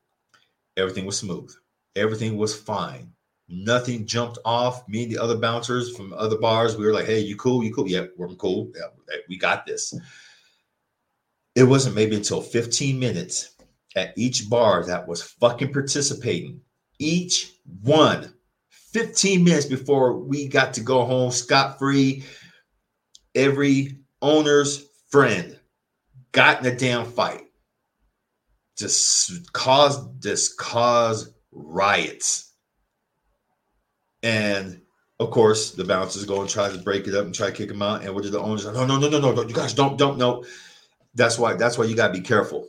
[0.76, 1.52] Everything was smooth.
[1.96, 3.12] Everything was fine.
[3.48, 4.87] Nothing jumped off.
[4.88, 7.64] Me and the other bouncers from other bars, we were like, "Hey, you cool?
[7.64, 7.88] You cool?
[7.88, 8.70] Yeah, we're cool.
[8.76, 9.94] Yeah, we got this."
[11.54, 13.56] It wasn't maybe until 15 minutes
[13.96, 16.61] at each bar that was fucking participating.
[16.98, 18.34] Each one
[18.92, 22.24] 15 minutes before we got to go home scot free,
[23.35, 25.59] every owner's friend
[26.33, 27.44] got in a damn fight.
[28.77, 32.53] Just cause just cause riots.
[34.22, 34.81] And
[35.20, 37.68] of course, the bouncers go and try to break it up and try to kick
[37.68, 38.05] them out.
[38.05, 38.72] And what did the owners say?
[38.72, 40.44] No, no, no, no, no, you guys don't don't know.
[41.14, 42.68] That's why that's why you gotta be careful.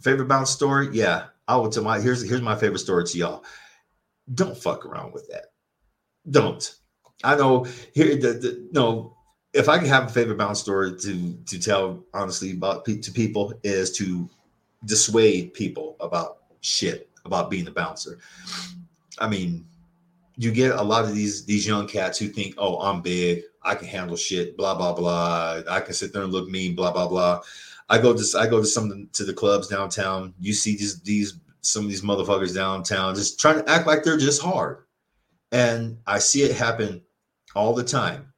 [0.00, 0.88] Favorite bounce story?
[0.92, 1.26] Yeah.
[1.48, 3.44] I will tell my here's here's my favorite story to y'all
[4.32, 5.46] don't fuck around with that.
[6.30, 6.74] Don't.
[7.22, 9.16] I know here the, the no.
[9.52, 13.52] If I can have a favorite bounce story to to tell honestly about to people
[13.62, 14.28] is to
[14.84, 18.18] dissuade people about shit about being a bouncer.
[19.18, 19.66] I mean,
[20.36, 23.74] you get a lot of these these young cats who think, "Oh, I'm big, I
[23.74, 25.62] can handle shit, blah blah blah.
[25.68, 27.40] I can sit there and look mean, blah blah blah."
[27.88, 30.34] I go to I go to some to the clubs downtown.
[30.40, 34.16] You see these these some of these motherfuckers downtown just trying to act like they're
[34.18, 34.84] just hard.
[35.52, 37.02] And I see it happen
[37.54, 38.32] all the time.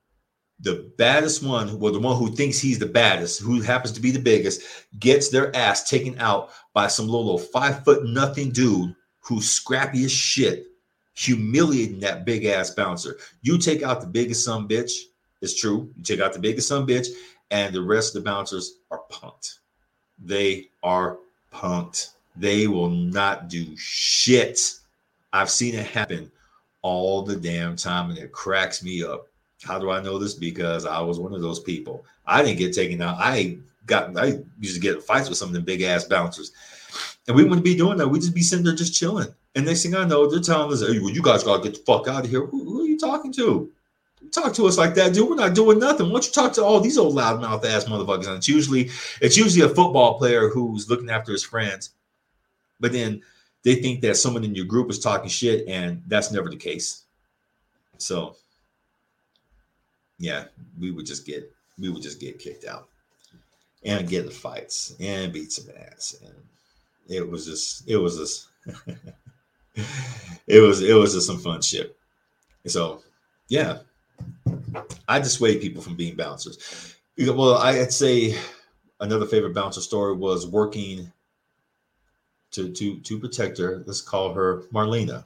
[0.60, 4.10] the baddest one, well, the one who thinks he's the baddest, who happens to be
[4.10, 4.62] the biggest,
[4.98, 10.12] gets their ass taken out by some little five foot nothing dude who's scrappy as
[10.12, 10.66] shit,
[11.14, 13.18] humiliating that big ass bouncer.
[13.42, 14.92] You take out the biggest son bitch,
[15.42, 15.90] it's true.
[15.96, 17.08] You take out the biggest son bitch,
[17.50, 19.58] and the rest of the bouncers are punked.
[20.18, 21.18] They are
[21.52, 22.12] punked.
[22.36, 24.60] They will not do shit.
[25.32, 26.30] I've seen it happen
[26.82, 29.26] all the damn time, and it cracks me up.
[29.62, 30.34] How do I know this?
[30.34, 32.04] Because I was one of those people.
[32.26, 33.16] I didn't get taken out.
[33.18, 36.52] I got I used to get fights with some of the big ass bouncers.
[37.26, 38.08] And we wouldn't be doing that.
[38.08, 39.28] We'd just be sitting there just chilling.
[39.54, 41.80] And next thing I know, they're telling us, hey, well, you guys gotta get the
[41.80, 42.46] fuck out of here.
[42.46, 43.70] Who, who are you talking to?
[44.30, 45.28] talk to us like that, dude.
[45.28, 46.06] We're not doing nothing.
[46.06, 48.26] Why don't you talk to all these old loudmouth ass motherfuckers?
[48.26, 51.90] And it's usually it's usually a football player who's looking after his friends,
[52.80, 53.22] but then
[53.62, 57.04] they think that someone in your group is talking shit, and that's never the case.
[57.98, 58.36] So
[60.18, 60.44] yeah,
[60.78, 62.88] we would just get we would just get kicked out
[63.84, 66.16] and get the fights and beat some ass.
[66.24, 66.34] And
[67.08, 68.48] it was just it was just
[70.46, 71.96] it was it was just some fun shit.
[72.66, 73.02] So
[73.48, 73.78] yeah,
[75.08, 76.94] I dissuade people from being bouncers.
[77.18, 78.38] Well, I'd say
[79.00, 81.12] another favorite bouncer story was working
[82.56, 83.82] to to to protect her.
[83.86, 85.24] Let's call her Marlena.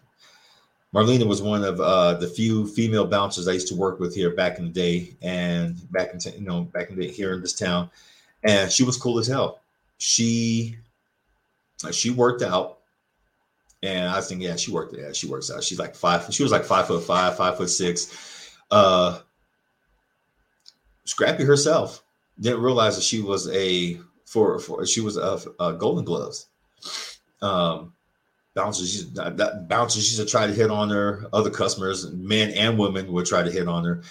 [0.93, 4.31] Marlena was one of uh, the few female bouncers I used to work with here
[4.31, 7.41] back in the day, and back in t- you know back in the here in
[7.41, 7.91] this town,
[8.43, 9.61] and she was cool as hell.
[9.99, 10.77] She
[11.93, 12.79] she worked out,
[13.83, 14.95] and I was thinking, yeah, she worked.
[14.97, 15.63] Yeah, she works out.
[15.63, 16.33] She's like five.
[16.35, 18.57] She was like five foot five, five foot six.
[18.71, 19.21] Uh,
[21.05, 22.03] Scrappy herself
[22.41, 26.47] didn't realize that she was a for for she was a, a Golden Gloves.
[27.43, 27.93] Um,
[28.55, 31.27] bouncers, she's, that bouncers used to try to hit on her.
[31.33, 34.03] Other customers, men and women, would try to hit on her,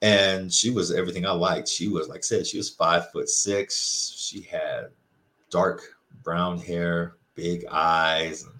[0.00, 1.68] and she was everything I liked.
[1.68, 4.14] She was like I said, she was five foot six.
[4.16, 4.88] She had
[5.50, 5.82] dark
[6.22, 8.44] brown hair, big eyes.
[8.44, 8.52] And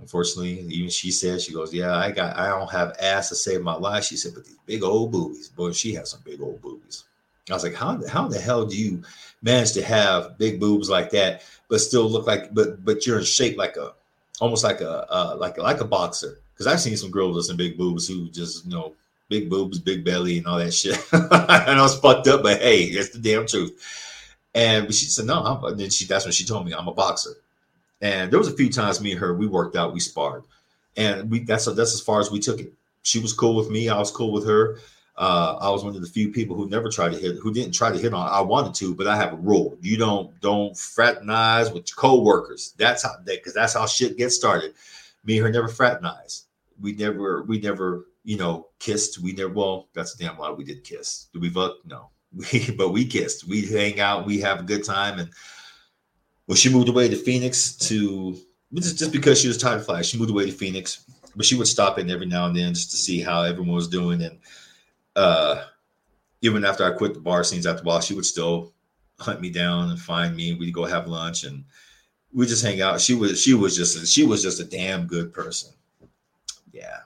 [0.00, 3.62] Unfortunately, even she said, she goes, Yeah, I got I don't have ass to save
[3.62, 4.04] my life.
[4.04, 7.04] She said, but these big old boobies, boy, she has some big old boobies.
[7.50, 9.02] I was like, How how the hell do you
[9.42, 13.24] manage to have big boobs like that, but still look like but but you're in
[13.24, 13.92] shape like a
[14.40, 16.38] almost like a uh, like like a boxer?
[16.52, 18.94] Because I've seen some girls with some big boobs who just you know
[19.28, 20.98] big boobs, big belly, and all that shit.
[21.12, 23.78] I know it's fucked up, but hey, it's the damn truth.
[24.54, 26.94] And she said, no, I'm, and then she that's when she told me I'm a
[26.94, 27.34] boxer.
[28.00, 30.44] And there was a few times me and her we worked out, we sparred,
[30.96, 32.72] and we that's that's as far as we took it.
[33.02, 34.78] She was cool with me, I was cool with her.
[35.18, 37.72] Uh, I was one of the few people who never tried to hit, who didn't
[37.72, 38.28] try to hit on.
[38.28, 42.72] I wanted to, but I have a rule: you don't don't fraternize with your coworkers.
[42.78, 44.74] That's how that because that's how shit gets started.
[45.24, 46.44] Me and her never fraternized.
[46.80, 49.18] We never we never you know kissed.
[49.18, 49.52] We never.
[49.52, 50.52] Well, that's a damn lie.
[50.52, 51.26] We did kiss.
[51.32, 51.76] Did we fuck?
[51.84, 52.10] No.
[52.52, 53.48] We, but we kissed.
[53.48, 54.26] We hang out.
[54.26, 55.18] We have a good time.
[55.18, 55.30] And
[56.44, 58.36] when she moved away to Phoenix to
[58.74, 61.04] just, just because she was tired of fly, she moved away to Phoenix.
[61.34, 63.88] But she would stop in every now and then just to see how everyone was
[63.88, 64.22] doing.
[64.22, 64.38] And
[65.18, 65.64] uh,
[66.42, 68.72] even after I quit the bar scenes after a while, she would still
[69.18, 70.54] hunt me down and find me.
[70.54, 71.64] We'd go have lunch and
[72.32, 73.00] we just hang out.
[73.00, 75.72] She was she was just she was just a damn good person.
[76.72, 77.00] Yeah,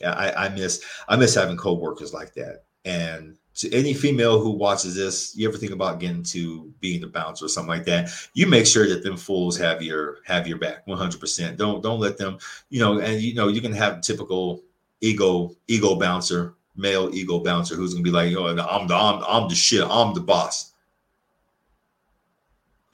[0.00, 0.12] yeah.
[0.12, 2.64] I, I miss I miss having coworkers like that.
[2.84, 7.08] And to any female who watches this, you ever think about getting to being a
[7.08, 10.58] bouncer or something like that, you make sure that them fools have your have your
[10.58, 11.56] back 100%.
[11.56, 14.62] Don't don't let them, you know, and you know, you can have typical
[15.00, 19.48] ego ego bouncer, male ego bouncer who's to be like, "Oh, I'm the I'm, I'm
[19.48, 19.86] the shit.
[19.88, 20.72] I'm the boss."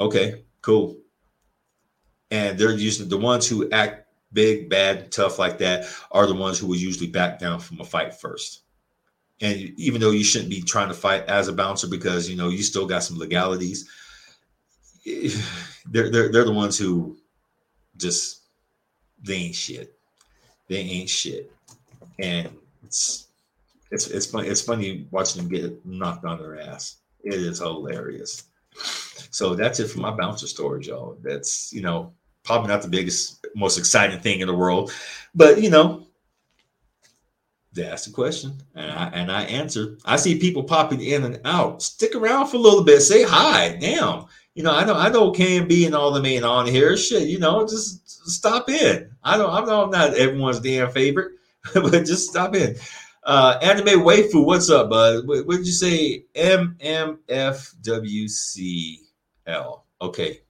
[0.00, 0.96] Okay, cool.
[2.30, 6.58] And they're usually the ones who act big, bad, tough like that are the ones
[6.58, 8.62] who will usually back down from a fight first
[9.42, 12.48] and even though you shouldn't be trying to fight as a bouncer because you know
[12.48, 13.90] you still got some legalities
[15.04, 17.18] they're, they're, they're the ones who
[17.96, 18.42] just
[19.22, 19.94] they ain't shit
[20.68, 21.52] they ain't shit
[22.18, 22.48] and
[22.84, 23.26] it's
[23.92, 28.44] it's it's funny it's funny watching them get knocked on their ass it is hilarious
[29.30, 33.46] so that's it for my bouncer story y'all that's you know probably not the biggest
[33.54, 34.92] most exciting thing in the world
[35.34, 36.06] but you know
[37.74, 39.98] they asked a question and I, and I answered.
[40.04, 41.82] I see people popping in and out.
[41.82, 43.00] Stick around for a little bit.
[43.00, 43.78] Say hi.
[43.80, 44.26] Damn.
[44.54, 46.96] You know, I know I know KMB and all the men on here.
[46.98, 49.10] Shit, you know, just stop in.
[49.24, 51.32] I don't I know I'm not everyone's damn favorite,
[51.74, 52.76] but just stop in.
[53.24, 55.26] Uh anime waifu, what's up, bud?
[55.26, 56.24] What, what did you say?
[56.34, 56.90] MMFWCL.
[60.00, 60.40] Okay.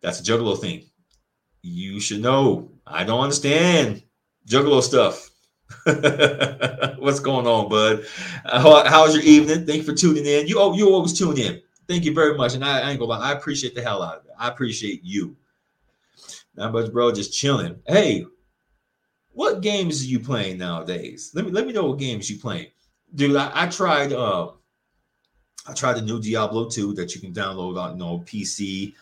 [0.00, 0.84] That's a juggalo thing.
[1.62, 2.70] You should know.
[2.86, 4.02] I don't understand
[4.48, 5.30] juggalo stuff.
[6.98, 8.04] What's going on, bud?
[8.44, 9.66] How, how's your evening?
[9.66, 10.46] Thank you for tuning in.
[10.46, 11.60] You oh, you always tune in.
[11.88, 14.18] Thank you very much, and I, I ain't gonna lie, I appreciate the hell out
[14.18, 14.32] of it.
[14.38, 15.36] I appreciate you.
[16.56, 17.12] Not much, bro.
[17.12, 17.80] Just chilling.
[17.86, 18.26] Hey,
[19.36, 21.30] what games are you playing nowadays?
[21.34, 22.68] Let me let me know what games you playing,
[23.14, 23.36] dude.
[23.36, 24.14] I, I tried.
[24.14, 24.52] Uh,
[25.68, 28.94] I tried the new Diablo 2 that you can download on you know PC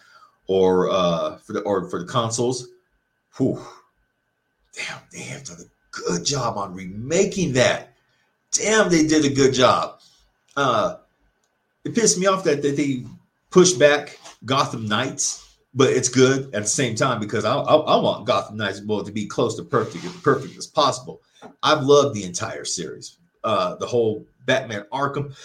[0.49, 2.67] or uh for the or for the consoles.
[3.37, 3.63] Whew.
[4.75, 7.95] Damn, they have done a good job on remaking that.
[8.51, 10.01] Damn, they did a good job.
[10.57, 10.97] Uh
[11.85, 13.05] it pissed me off that, that they
[13.51, 15.44] pushed back Gotham Knights,
[15.75, 19.03] but it's good at the same time because I, I, I want Gotham Knights well
[19.05, 21.21] to be close to perfect, as perfect as possible.
[21.63, 25.37] I've loved the entire series, uh, the whole Batman Arkham.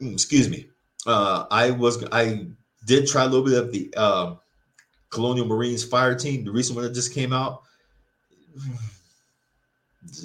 [0.00, 0.68] Mm, excuse me.
[1.06, 2.46] Uh, I was I
[2.86, 4.38] did try a little bit of the um,
[5.10, 7.62] Colonial Marines Fire Team, the recent one that just came out.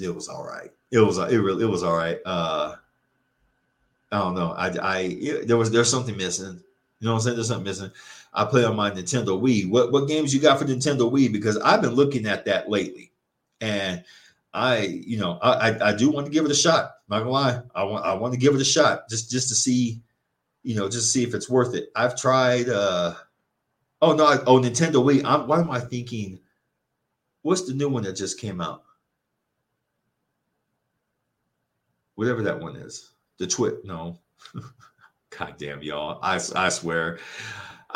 [0.02, 0.72] It was all right.
[0.90, 2.18] It was it really it was all right.
[2.26, 2.74] Uh,
[4.10, 4.50] I don't know.
[4.50, 6.60] I I it, there was there's something missing.
[6.98, 7.36] You know what I'm saying?
[7.36, 7.92] There's something missing.
[8.32, 9.68] I play on my Nintendo Wii.
[9.70, 11.32] What what games you got for Nintendo Wii?
[11.32, 13.12] Because I've been looking at that lately,
[13.60, 14.04] and
[14.52, 16.92] I you know I I, I do want to give it a shot.
[17.10, 17.62] I'm not gonna lie.
[17.74, 20.00] I want I want to give it a shot just just to see
[20.62, 21.90] you know, just see if it's worth it.
[21.96, 22.68] I've tried.
[22.68, 23.14] uh
[24.00, 24.26] Oh no!
[24.46, 25.24] Oh, Nintendo Wii.
[25.24, 26.38] I'm, why am I thinking?
[27.42, 28.84] What's the new one that just came out?
[32.14, 33.10] Whatever that one is.
[33.38, 33.84] The twit.
[33.84, 34.18] No.
[35.38, 36.20] God damn y'all!
[36.22, 37.18] I I swear,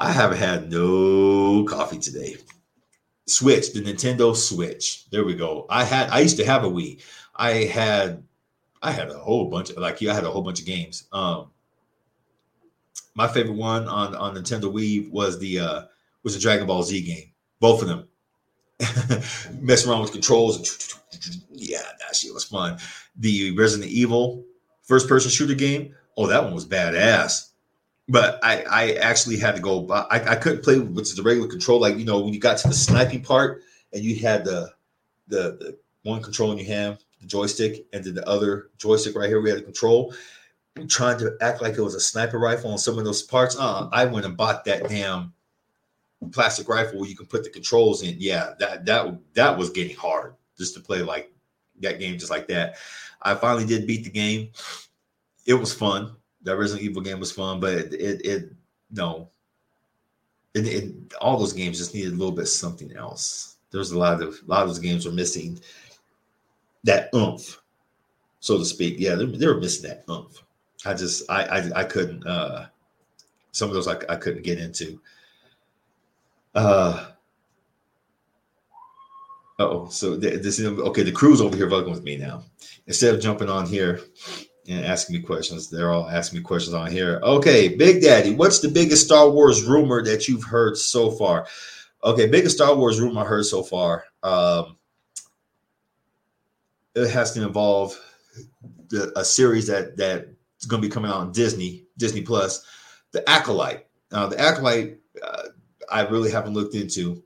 [0.02, 2.34] I haven't had no coffee today.
[3.28, 5.08] Switch, the Nintendo Switch.
[5.10, 5.64] There we go.
[5.70, 6.10] I had.
[6.10, 7.00] I used to have a Wii.
[7.36, 8.24] I had.
[8.82, 11.06] I had a whole bunch of like I had a whole bunch of games.
[11.12, 11.52] Um,
[13.14, 15.82] my favorite one on on Nintendo Wii was the uh
[16.24, 17.30] was the Dragon Ball Z game.
[17.60, 18.08] Both of them.
[19.60, 20.98] Messing around with controls.
[21.52, 22.76] Yeah, that shit was fun.
[23.14, 24.44] The Resident Evil
[24.82, 25.94] first person shooter game.
[26.16, 27.51] Oh, that one was badass.
[28.08, 29.88] But I, I actually had to go.
[29.90, 31.80] I, I couldn't play with the regular control.
[31.80, 33.62] Like you know, when you got to the sniping part,
[33.92, 34.70] and you had the
[35.28, 39.28] the, the one control in your hand, the joystick, and then the other joystick right
[39.28, 40.14] here, we had the control
[40.88, 43.56] trying to act like it was a sniper rifle on some of those parts.
[43.58, 45.32] Uh, I went and bought that damn
[46.32, 48.16] plastic rifle where you can put the controls in.
[48.18, 51.32] Yeah, that that that was getting hard just to play like
[51.80, 52.76] that game just like that.
[53.22, 54.50] I finally did beat the game.
[55.46, 56.16] It was fun.
[56.44, 58.52] That Resident Evil game was fun, but it it, it
[58.90, 59.28] no.
[60.54, 63.56] It, it, all those games just needed a little bit something else.
[63.70, 65.58] There's a lot of a lot of those games were missing
[66.84, 67.62] that oomph,
[68.40, 68.96] so to speak.
[68.98, 70.42] Yeah, they, they were missing that oomph.
[70.84, 72.66] I just I I, I couldn't uh
[73.52, 75.00] some of those I, I couldn't get into.
[76.54, 77.06] Uh
[79.58, 81.02] oh, so this is okay.
[81.02, 82.44] The crew's over here fucking with me now.
[82.86, 84.00] Instead of jumping on here
[84.68, 87.20] and asking me questions, they're all asking me questions on here.
[87.22, 91.46] Okay, Big Daddy, what's the biggest Star Wars rumor that you've heard so far?
[92.04, 94.04] Okay, biggest Star Wars rumor I heard so far.
[94.22, 94.76] Um,
[96.94, 97.98] it has to involve
[98.88, 102.64] the, a series that that's going to be coming out on Disney, Disney Plus.
[103.12, 103.86] The Acolyte.
[104.10, 105.42] Uh, the Acolyte, uh,
[105.90, 107.22] I really haven't looked into,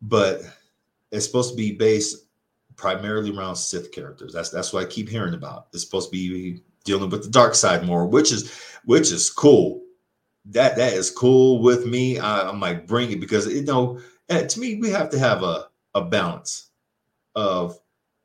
[0.00, 0.42] but
[1.10, 2.26] it's supposed to be based
[2.76, 4.32] primarily around Sith characters.
[4.32, 5.68] That's that's what I keep hearing about.
[5.72, 8.52] It's supposed to be dealing with the dark side more, which is
[8.84, 9.82] which is cool.
[10.46, 12.18] That that is cool with me.
[12.18, 15.42] I, I might bring it because you know, eh, to me, we have to have
[15.42, 16.70] a a balance
[17.34, 17.78] of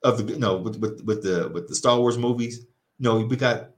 [0.04, 2.66] of the you know with with, with the with the Star Wars movies.
[3.00, 3.70] You know, we got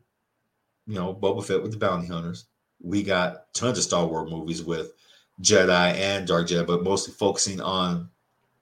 [0.90, 2.46] you know, Boba Fett with the bounty hunters.
[2.82, 4.94] We got tons of Star Wars movies with
[5.40, 8.10] Jedi and Dark Jedi, but mostly focusing on,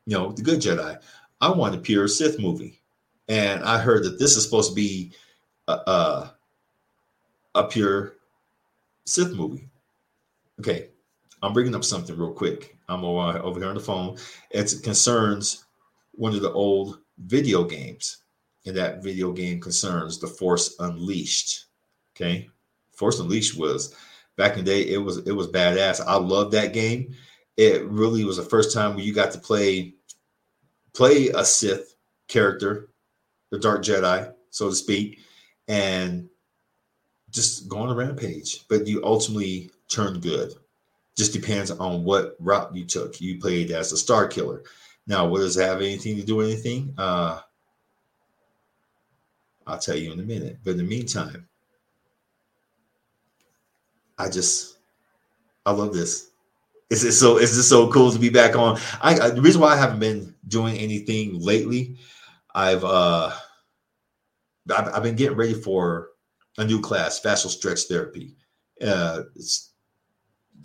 [0.06, 1.02] you know, the good Jedi.
[1.42, 2.82] I want a pure Sith movie,
[3.28, 5.12] and I heard that this is supposed to be
[5.68, 6.36] a, a,
[7.56, 8.16] a pure
[9.06, 9.70] Sith movie.
[10.60, 10.90] Okay,
[11.42, 12.78] I'm bringing up something real quick.
[12.90, 14.18] I'm over, uh, over here on the phone.
[14.50, 15.66] It concerns
[16.14, 18.18] one of the old video games,
[18.66, 21.66] and that video game concerns The Force Unleashed.
[22.16, 22.50] Okay.
[22.92, 23.96] Force Unleashed was
[24.38, 26.02] back in the day, it was it was badass.
[26.06, 27.14] I love that game.
[27.58, 29.96] It really was the first time where you got to play
[30.98, 31.96] play a Sith
[32.28, 32.90] character,
[33.52, 35.20] the Dark Jedi, so to speak,
[35.68, 36.28] and
[37.30, 38.68] just go on a rampage.
[38.68, 40.54] But you ultimately turn good.
[41.16, 43.22] Just depends on what route you took.
[43.22, 44.64] You played as a Starkiller.
[45.06, 46.96] Now, what does that have anything to do with anything?
[46.98, 47.42] Uh,
[49.68, 50.58] I'll tell you in a minute.
[50.64, 51.48] But in the meantime,
[54.18, 54.80] I just
[55.64, 56.32] I love this.
[56.90, 57.38] Is it so?
[57.38, 58.80] Is this so cool to be back on?
[59.02, 61.98] I, I, the reason why I haven't been doing anything lately,
[62.56, 63.32] I've uh
[64.74, 66.10] I've, I've been getting ready for
[66.58, 68.36] a new class, fascial stretch therapy.
[68.82, 69.74] Uh, it's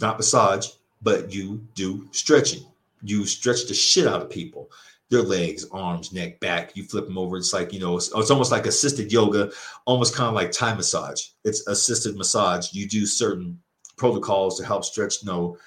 [0.00, 0.68] not massage,
[1.02, 2.64] but you do stretching.
[3.02, 4.70] You stretch the shit out of people,
[5.10, 6.76] their legs, arms, neck, back.
[6.76, 7.36] You flip them over.
[7.36, 9.50] It's like you know, it's, it's almost like assisted yoga,
[9.86, 11.30] almost kind of like Thai massage.
[11.44, 12.72] It's assisted massage.
[12.72, 13.60] You do certain
[13.96, 15.58] protocols to help stretch, you know,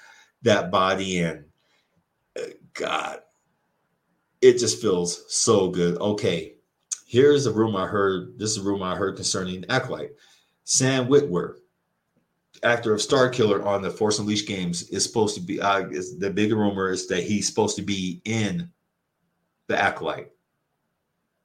[0.46, 1.44] that body and
[2.38, 2.42] uh,
[2.74, 3.20] God,
[4.40, 5.98] it just feels so good.
[5.98, 6.54] Okay,
[7.06, 8.38] here's a rumor I heard.
[8.38, 10.12] This is a rumor I heard concerning Acolyte.
[10.64, 11.56] Sam Witwer,
[12.62, 15.60] actor of Starkiller on the Force Unleashed games, is supposed to be.
[15.60, 18.70] Uh, is, the bigger rumor is that he's supposed to be in
[19.68, 20.30] the Acolyte.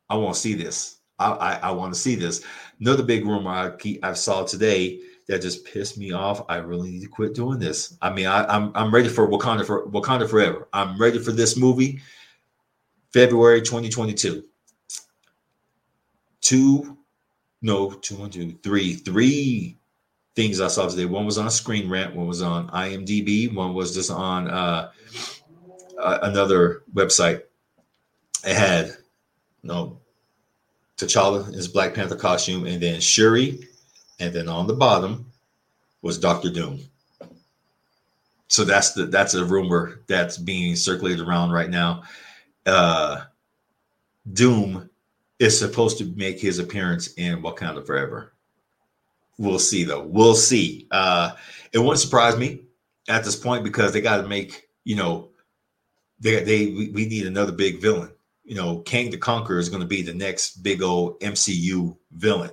[0.09, 0.99] I want to see this.
[1.17, 2.43] I, I, I want to see this.
[2.79, 4.99] Another big rumor I, I saw today
[5.31, 6.43] that just pissed me off.
[6.49, 7.97] I really need to quit doing this.
[8.01, 10.67] I mean, I, am I'm, I'm ready for Wakanda for Wakanda Forever.
[10.73, 12.01] I'm ready for this movie.
[13.13, 14.43] February 2022.
[16.41, 16.97] Two,
[17.61, 19.77] no, two, one, two, three, three
[20.35, 21.05] things I saw today.
[21.05, 24.91] One was on Screen Rant, one was on IMDb, one was just on uh,
[25.97, 27.43] uh, another website.
[28.45, 28.93] It had you
[29.63, 29.99] no know,
[30.97, 33.69] T'Challa in his Black Panther costume, and then Shuri,
[34.21, 35.25] and then on the bottom
[36.01, 36.79] was Doctor Doom.
[38.47, 42.03] So that's the that's a rumor that's being circulated around right now.
[42.65, 43.21] Uh,
[44.31, 44.89] Doom
[45.39, 48.33] is supposed to make his appearance in Wakanda Forever.
[49.37, 50.03] We'll see though.
[50.03, 50.87] We'll see.
[50.91, 51.31] Uh,
[51.73, 52.61] it wouldn't surprise me
[53.09, 55.29] at this point because they got to make you know
[56.19, 58.11] they they we need another big villain.
[58.43, 62.51] You know, Kang the Conqueror is going to be the next big old MCU villain.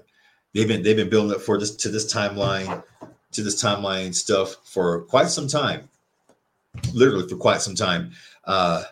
[0.59, 2.83] They've been they've been building up for this to this timeline
[3.31, 5.89] to this timeline stuff for quite some time,
[6.93, 8.11] literally for quite some time.
[8.45, 8.83] Uh,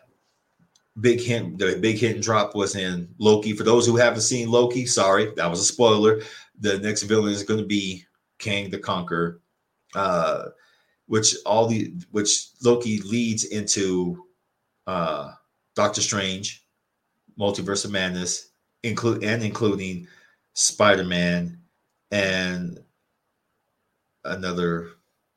[1.01, 3.53] big hint the big hint and drop was in Loki.
[3.53, 6.21] For those who haven't seen Loki, sorry, that was a spoiler.
[6.61, 8.05] The next villain is going to be
[8.39, 9.41] Kang the Conqueror,
[9.97, 10.45] uh,
[11.07, 14.25] which all the which Loki leads into
[14.87, 15.33] uh,
[15.75, 16.65] Doctor Strange,
[17.37, 18.51] Multiverse of Madness,
[18.85, 20.07] include and including
[20.57, 21.61] Spider Man
[22.11, 22.81] and
[24.25, 24.89] another,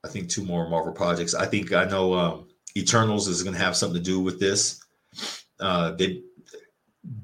[0.04, 1.36] I think two more Marvel projects.
[1.36, 4.84] I think I know um, Eternals is going to have something to do with this
[5.60, 6.22] uh, they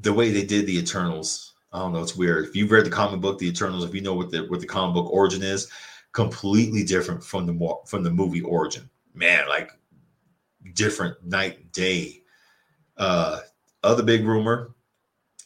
[0.02, 1.54] the way they did the Eternals.
[1.72, 2.02] I don't know.
[2.02, 2.46] It's weird.
[2.46, 4.68] If you've read the comic book, the Eternals, if you know what the what the
[4.68, 5.70] comic book origin is,
[6.12, 8.90] completely different from the from the movie origin.
[9.14, 9.72] Man, like
[10.74, 12.22] different night day.
[12.98, 13.40] Uh,
[13.84, 14.74] other big rumor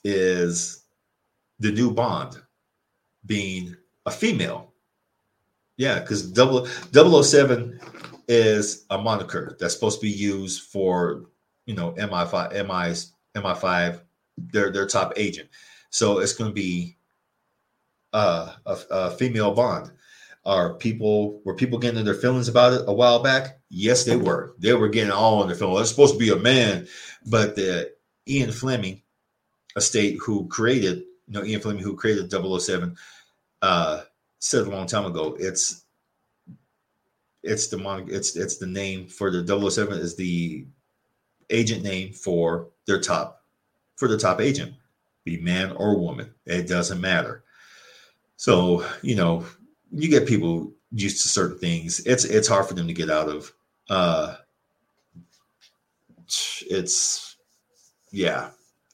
[0.04, 0.86] is
[1.60, 2.38] the new Bond
[3.26, 4.74] being a female.
[5.78, 6.66] Yeah, because double
[7.24, 7.80] 007
[8.28, 11.26] is a moniker that's supposed to be used for
[11.66, 14.02] you know MI5 MI's MI5
[14.38, 15.50] their their top agent.
[15.90, 16.98] So it's going to be
[18.14, 19.92] uh, a, a female Bond.
[20.46, 23.60] Are people were people getting their feelings about it a while back?
[23.70, 24.56] Yes, they were.
[24.58, 25.82] They were getting all in their feelings.
[25.82, 26.88] It's supposed to be a man,
[27.26, 27.92] but the
[28.28, 29.02] Ian Fleming
[29.76, 32.96] estate who created, you know, Ian Fleming who created 007,
[33.62, 34.02] uh,
[34.40, 35.86] said a long time ago, it's
[37.44, 40.66] it's the mon- it's it's the name for the 007 is the
[41.50, 43.44] agent name for their top
[43.96, 44.74] for the top agent,
[45.24, 46.34] be man or woman.
[46.46, 47.44] It doesn't matter.
[48.38, 49.46] So you know,
[49.92, 52.00] you get people used to certain things.
[52.02, 53.54] It's it's hard for them to get out of.
[53.90, 54.36] Uh,
[56.70, 57.38] it's
[58.12, 58.50] yeah,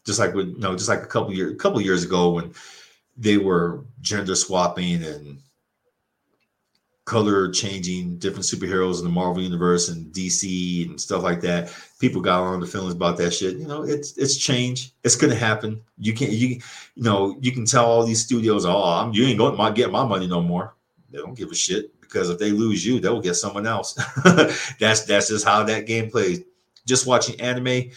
[0.05, 2.53] just like with you know, just like a couple years couple years ago when
[3.17, 5.39] they were gender swapping and
[7.05, 11.71] color changing different superheroes in the Marvel universe and DC and stuff like that.
[11.99, 13.57] People got on the feelings about that shit.
[13.57, 14.93] You know, it's it's change.
[15.03, 15.81] It's gonna happen.
[15.97, 16.59] You can't you
[16.95, 19.91] you know you can tell all these studios, oh, I'm, you ain't going to get
[19.91, 20.75] my money no more.
[21.11, 23.93] They don't give a shit because if they lose you, they'll get someone else.
[24.79, 26.41] that's that's just how that game plays.
[26.85, 27.91] Just watching anime.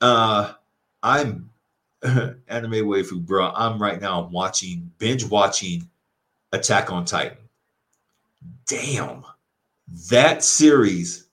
[0.00, 0.52] Uh,
[1.02, 1.50] I'm
[2.02, 3.52] anime waifu, bro.
[3.54, 5.88] I'm right now watching binge watching
[6.52, 7.36] Attack on Titan
[8.66, 9.24] damn,
[10.10, 11.26] that series,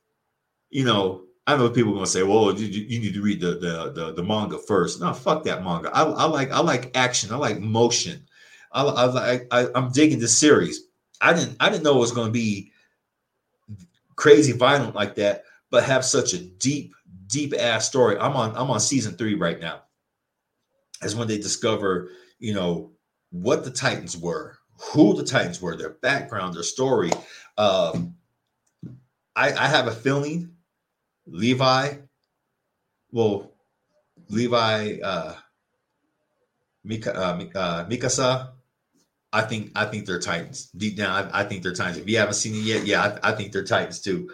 [0.69, 3.51] you know, I know people are gonna say, "Well, you, you, need to read the,
[3.59, 4.99] the, the the manga first.
[4.99, 5.95] No, fuck that manga.
[5.95, 7.31] I, I like I like action.
[7.31, 8.25] I like motion.
[8.71, 10.87] I, I like I, I'm digging this series.
[11.21, 12.71] I didn't I didn't know it was gonna be
[14.15, 16.95] crazy violent like that, but have such a deep
[17.27, 18.17] deep ass story.
[18.17, 19.81] I'm on I'm on season three right now.
[21.01, 22.09] As when they discover,
[22.39, 22.91] you know,
[23.31, 27.11] what the Titans were, who the Titans were, their background, their story.
[27.57, 28.15] Um,
[29.35, 30.51] I, I have a feeling
[31.27, 31.95] Levi,
[33.11, 33.51] well,
[34.29, 35.35] Levi, uh,
[36.83, 38.51] Mika, uh, uh, Mikasa.
[39.33, 40.69] I think I think they're Titans.
[40.71, 41.97] Deep down, I, I, think they're Titans.
[41.97, 44.29] If you haven't seen it yet, yeah, I, I think they're Titans too.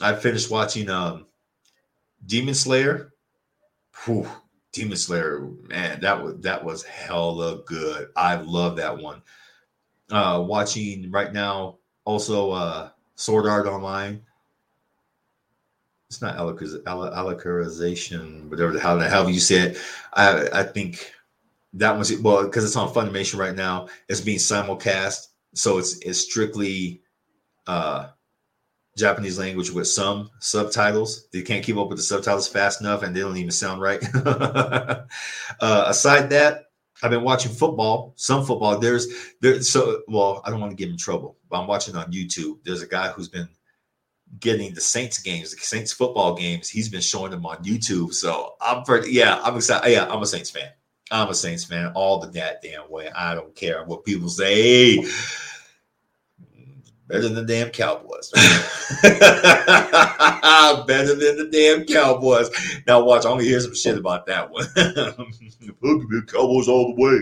[0.00, 1.26] I finished watching um,
[2.26, 3.12] Demon Slayer.
[4.04, 4.28] Whew,
[4.72, 8.08] Demon Slayer, man, that was that was hella good.
[8.16, 9.22] I love that one.
[10.10, 14.22] Uh, watching right now, also uh, Sword Art Online.
[16.10, 19.76] It's not Alicization, whatever the hell the hell you said.
[20.12, 21.12] I I think
[21.72, 23.88] that one's well because it's on Funimation right now.
[24.08, 27.02] It's being simulcast, so it's it's strictly
[27.66, 28.08] uh
[28.96, 31.28] Japanese language with some subtitles.
[31.32, 34.02] They can't keep up with the subtitles fast enough, and they don't even sound right.
[34.26, 35.04] uh,
[35.60, 36.66] aside that,
[37.02, 38.14] I've been watching football.
[38.16, 38.78] Some football.
[38.78, 39.08] There's
[39.40, 39.60] there.
[39.62, 42.58] So well, I don't want to get in trouble, but I'm watching on YouTube.
[42.64, 43.48] There's a guy who's been
[44.40, 46.68] getting the Saints games, the Saints football games.
[46.68, 48.14] He's been showing them on YouTube.
[48.14, 49.12] So I'm pretty.
[49.12, 49.90] Yeah, I'm excited.
[49.90, 50.70] Yeah, I'm a Saints fan.
[51.10, 53.10] I'm a Saints fan all the that damn way.
[53.10, 55.04] I don't care what people say.
[57.14, 58.30] Better than the damn Cowboys.
[60.86, 62.50] better than the damn Cowboys.
[62.88, 64.66] Now watch, I'm gonna hear some shit about that one.
[66.26, 67.20] Cowboys all the way.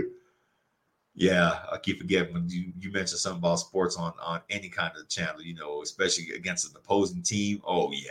[1.15, 4.93] Yeah, I keep forgetting when you, you mentioned something about sports on, on any kind
[4.99, 7.61] of channel, you know, especially against an opposing team.
[7.67, 8.09] Oh yeah,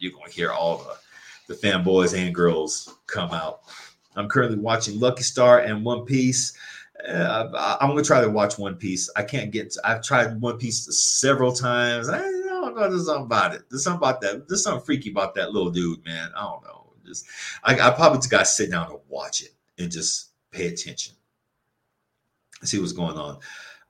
[0.00, 0.96] you're gonna hear all the,
[1.54, 3.60] the fanboys and girls come out.
[4.16, 6.58] I'm currently watching Lucky Star and One Piece.
[7.08, 9.10] Uh, I'm gonna try to watch One Piece.
[9.16, 9.70] I can't get.
[9.72, 12.08] To, I've tried One Piece several times.
[12.08, 12.88] I don't know.
[12.88, 13.62] There's something about it.
[13.70, 14.48] There's something about that.
[14.48, 16.30] There's something freaky about that little dude, man.
[16.36, 16.92] I don't know.
[17.04, 17.26] Just
[17.64, 21.14] I, I probably just gotta sit down and watch it and just pay attention.
[22.62, 23.38] See what's going on.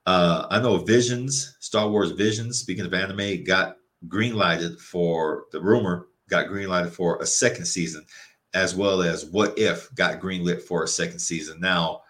[0.05, 2.59] Uh, I know Visions, Star Wars Visions.
[2.59, 6.07] Speaking of anime, got greenlighted for the rumor.
[6.29, 8.05] Got greenlighted for a second season
[8.53, 11.59] as well as What If got greenlit for a second season.
[11.59, 12.00] Now,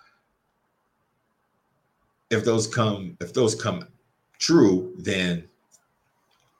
[2.31, 3.87] if those come if those come
[4.39, 5.47] true, then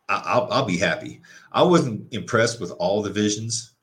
[0.09, 1.21] I'll, I'll be happy.
[1.53, 3.73] I wasn't impressed with all the visions,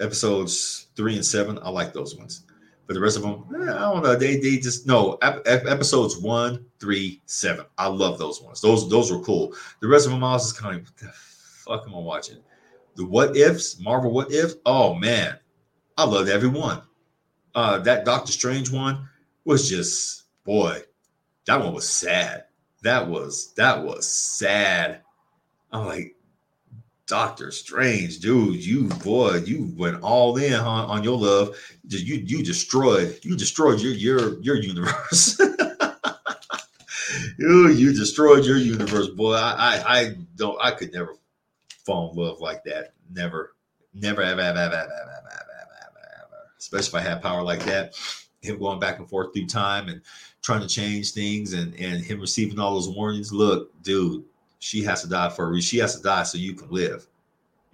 [0.00, 1.58] episodes three and seven.
[1.62, 2.44] I like those ones,
[2.86, 4.16] but the rest of them, eh, I don't know.
[4.16, 7.66] They they just no episodes one, three, seven.
[7.78, 8.60] I love those ones.
[8.60, 9.54] Those those were cool.
[9.80, 12.38] The rest of them, I was just kind of, what the fuck am I watching?
[12.96, 14.54] The what ifs, Marvel what if?
[14.64, 15.38] Oh man,
[15.98, 16.82] I loved every one.
[17.54, 19.08] Uh, that Doctor Strange one
[19.44, 20.80] was just boy,
[21.46, 22.44] that one was sad.
[22.82, 25.00] That was that was sad.
[25.72, 26.16] I'm like,
[27.06, 31.56] Doctor Strange, dude, you boy, you went all in on, on your love.
[31.88, 35.38] You you destroyed you destroyed your your your universe.
[37.38, 39.34] you you destroyed your universe, boy.
[39.34, 41.16] I, I I don't I could never
[41.84, 42.92] fall in love like that.
[43.10, 43.54] Never,
[43.94, 46.50] never, ever, ever, ever, ever, ever, ever, ever.
[46.58, 47.94] Especially if I had power like that.
[48.40, 50.02] Him going back and forth through time and
[50.42, 53.32] trying to change things, and and him receiving all those warnings.
[53.32, 54.24] Look, dude,
[54.58, 55.68] she has to die for a reason.
[55.68, 57.06] She has to die so you can live.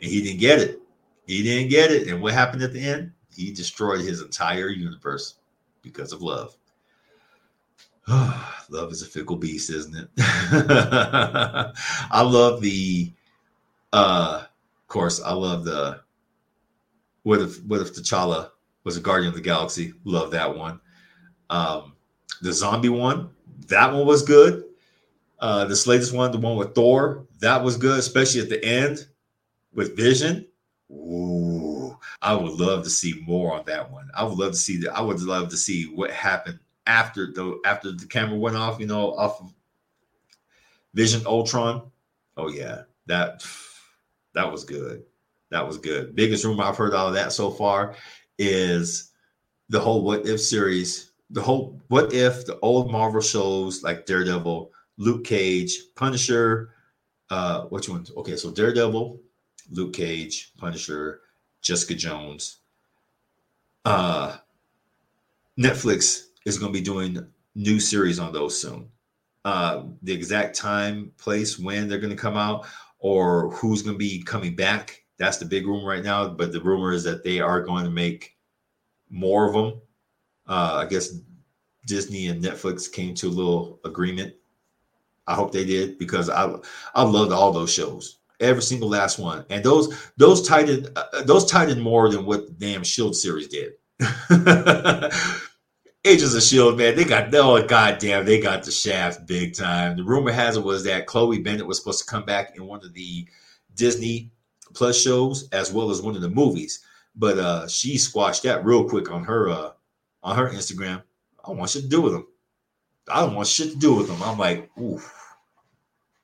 [0.01, 0.81] And he didn't get it.
[1.27, 2.09] He didn't get it.
[2.09, 3.13] And what happened at the end?
[3.35, 5.37] He destroyed his entire universe
[5.83, 6.57] because of love.
[8.09, 10.09] love is a fickle beast, isn't it?
[10.19, 13.13] I love the
[13.93, 16.01] uh of course, I love the
[17.23, 18.51] what if what if T'Challa
[18.85, 19.95] was a Guardian of the Galaxy?
[20.05, 20.81] Love that one.
[21.49, 21.92] Um,
[22.41, 23.31] the zombie one,
[23.69, 24.65] that one was good.
[25.39, 29.07] Uh, this latest one, the one with Thor, that was good, especially at the end
[29.75, 30.47] with Vision.
[30.91, 34.09] Ooh, I would love to see more on that one.
[34.15, 34.97] I would love to see that.
[34.97, 38.79] I would love to see what happened after the after the camera went off.
[38.79, 39.53] You know, off of
[40.95, 41.91] Vision Ultron.
[42.37, 43.45] Oh yeah, that
[44.35, 45.05] that was good.
[45.51, 46.15] That was good.
[46.15, 47.95] Biggest rumor I've heard out of that so far
[48.39, 49.11] is
[49.69, 51.12] the whole What If series.
[51.33, 56.75] The whole What If, the old Marvel shows like Daredevil, Luke Cage, Punisher.
[57.31, 58.13] Uh, which ones?
[58.17, 59.19] Okay, so Daredevil,
[59.71, 61.23] Luke Cage, Punisher,
[61.63, 62.59] Jessica Jones.
[63.87, 64.37] Uh,
[65.59, 68.89] Netflix is going to be doing new series on those soon.
[69.45, 72.67] Uh, the exact time, place, when they're going to come out,
[72.99, 75.03] or who's going to be coming back.
[75.19, 76.29] That's the big rumor right now.
[76.29, 78.37] But the rumor is that they are going to make
[79.11, 79.81] more of them.
[80.53, 81.15] Uh, I guess
[81.87, 84.35] Disney and Netflix came to a little agreement.
[85.27, 86.55] I hope they did because I
[86.95, 91.23] I loved all those shows, every single last one, and those those tied in uh,
[91.23, 93.73] those tied in more than what the damn Shield series did.
[96.05, 99.97] Agents of Shield, man, they got oh goddamn, they got the shaft big time.
[99.97, 102.85] The rumor has it was that Chloe Bennet was supposed to come back in one
[102.85, 103.27] of the
[103.75, 104.31] Disney
[104.75, 106.85] Plus shows as well as one of the movies,
[107.17, 109.71] but uh, she squashed that real quick on her uh,
[110.23, 111.03] on her Instagram.
[111.45, 112.27] I don't want shit to do with them.
[113.09, 114.23] I don't want shit to do with them.
[114.23, 115.01] I'm like, ooh.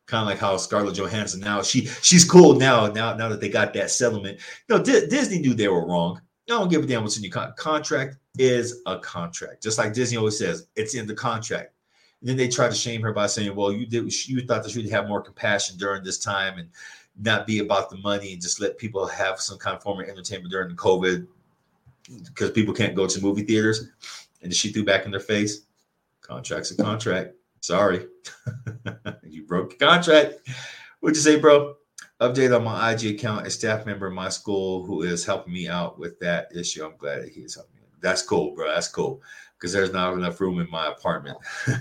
[0.07, 3.51] Kind of like how Scarlett Johansson now she she's cool now now now that they
[3.51, 4.41] got that settlement.
[4.69, 6.23] Know, D- Disney knew they were wrong.
[6.49, 9.63] I don't give a damn what's in your con- contract is a contract.
[9.63, 11.75] Just like Disney always says, it's in the contract.
[12.21, 14.75] And then they try to shame her by saying, "Well, you did you thought that
[14.75, 16.71] you'd have more compassion during this time and
[17.21, 20.09] not be about the money and just let people have some kind of form of
[20.09, 21.27] entertainment during the COVID
[22.25, 23.89] because people can't go to movie theaters."
[24.43, 25.67] And she threw back in their face,
[26.21, 27.35] "Contract's a contract.
[27.61, 28.07] Sorry,
[29.23, 30.35] you broke the contract."
[31.01, 31.77] What'd you say, bro?
[32.21, 33.47] Update on my IG account.
[33.47, 36.85] A staff member in my school who is helping me out with that issue.
[36.85, 37.83] I'm glad that he is helping me.
[38.01, 38.69] That's cool, bro.
[38.69, 39.23] That's cool
[39.57, 41.39] because there's not enough room in my apartment.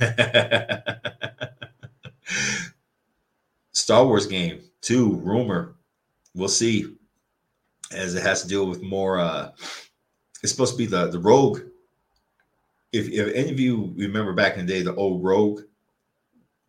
[3.71, 5.75] Star Wars game two rumor.
[6.33, 6.95] We'll see,
[7.91, 9.19] as it has to deal with more.
[9.19, 9.51] Uh,
[10.43, 11.61] it's supposed to be the the Rogue.
[12.91, 15.61] If if any of you remember back in the day, the old Rogue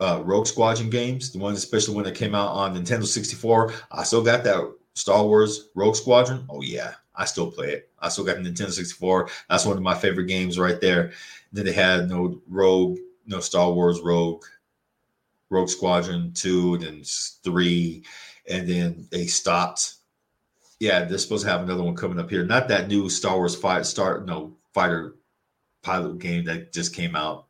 [0.00, 3.72] uh, Rogue Squadron games, the ones especially when it came out on Nintendo 64.
[3.90, 6.44] I still got that Star Wars Rogue Squadron.
[6.48, 7.90] Oh yeah, I still play it.
[7.98, 9.28] I still got the Nintendo 64.
[9.48, 11.12] That's one of my favorite games right there.
[11.52, 14.44] Then they had no Rogue, no Star Wars Rogue,
[15.50, 18.04] Rogue Squadron 2, then 3,
[18.50, 19.94] and then they stopped.
[20.80, 22.44] Yeah, they're supposed to have another one coming up here.
[22.44, 25.16] Not that new Star Wars fight start no fighter
[25.82, 27.48] pilot game that just came out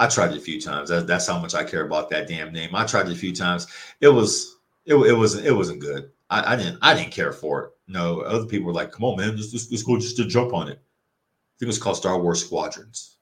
[0.00, 0.88] I tried it a few times.
[0.88, 2.74] That, that's how much I care about that damn name.
[2.74, 3.66] I tried it a few times.
[4.00, 4.56] It was
[4.86, 6.10] it, it wasn't it wasn't good.
[6.30, 7.70] I, I didn't I didn't care for it.
[7.86, 10.54] No, other people were like, "Come on, man, let's, let's, let's go just to jump
[10.54, 13.18] on it." I think it was called Star Wars Squadrons.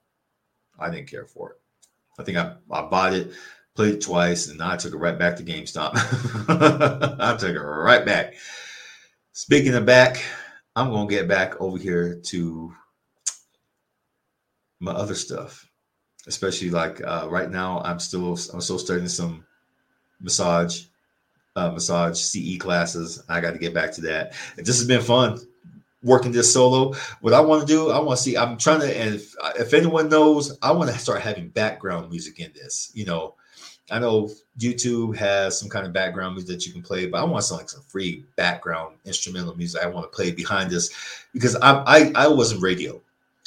[0.78, 1.56] I didn't care for it.
[2.16, 3.32] I think I, I bought it,
[3.74, 5.90] played it twice, and I took it right back to GameStop.
[7.18, 8.34] I took it right back.
[9.38, 10.20] Speaking of back,
[10.74, 12.74] I'm gonna get back over here to
[14.80, 15.64] my other stuff
[16.26, 19.44] especially like uh, right now i'm still i'm still studying some
[20.20, 20.86] massage
[21.54, 23.22] uh, massage ce classes.
[23.28, 24.32] I got to get back to that.
[24.56, 25.38] This has been fun
[26.02, 26.94] working this solo.
[27.20, 29.72] What i want to do i want to see i'm trying to and if, if
[29.72, 33.34] anyone knows i want to start having background music in this you know
[33.90, 37.24] i know youtube has some kind of background music that you can play but i
[37.24, 40.90] want some like some free background instrumental music i want to play behind this
[41.32, 43.00] because i i, I wasn't radio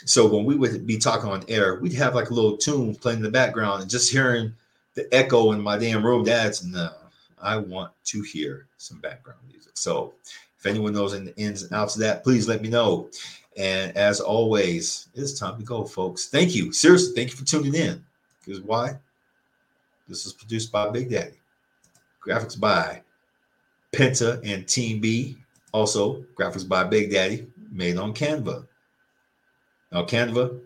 [0.06, 3.20] so when we would be talking on air, we'd have like a little tune playing
[3.20, 4.54] in the background and just hearing
[4.96, 6.24] the echo in my damn room.
[6.24, 6.90] That's no,
[7.42, 9.72] I want to hear some background music.
[9.76, 10.14] So
[10.60, 13.10] if anyone knows in the ins and outs of that, please let me know.
[13.58, 16.30] And as always, it's time to go, folks.
[16.30, 16.72] Thank you.
[16.72, 18.04] Seriously, thank you for tuning in.
[18.44, 18.96] Because why?
[20.12, 21.40] This is produced by Big Daddy.
[22.28, 23.02] Graphics by
[23.94, 25.38] Penta and Team B.
[25.72, 28.68] Also, graphics by Big Daddy, made on Canva.
[29.90, 30.60] Now, Canva,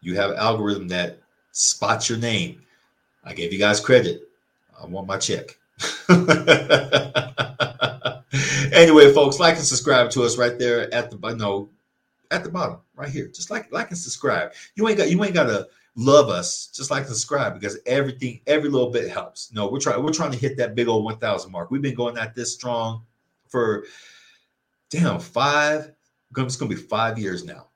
[0.00, 1.18] you have an algorithm that
[1.50, 2.62] spots your name.
[3.22, 4.22] I gave you guys credit.
[4.82, 5.58] I want my check.
[8.72, 11.68] anyway, folks, like and subscribe to us right there at the no,
[12.30, 13.26] at the bottom, right here.
[13.26, 14.52] Just like like and subscribe.
[14.76, 16.68] You ain't got you ain't gotta love us.
[16.68, 19.52] Just like subscribe because everything, every little bit helps.
[19.52, 21.70] No, we're trying we're trying to hit that big old 1,000 mark.
[21.70, 23.04] We've been going at this strong
[23.48, 23.84] for
[24.90, 25.92] damn five.
[26.36, 27.66] It's gonna be five years now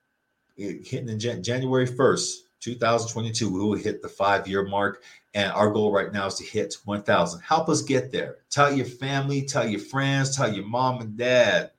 [0.57, 5.03] hitting in January 1st, 2022, we will hit the five year mark.
[5.35, 7.41] And our goal right now is to hit 1,000.
[7.41, 8.37] Help us get there.
[8.49, 11.73] Tell your family, tell your friends, tell your mom and dad.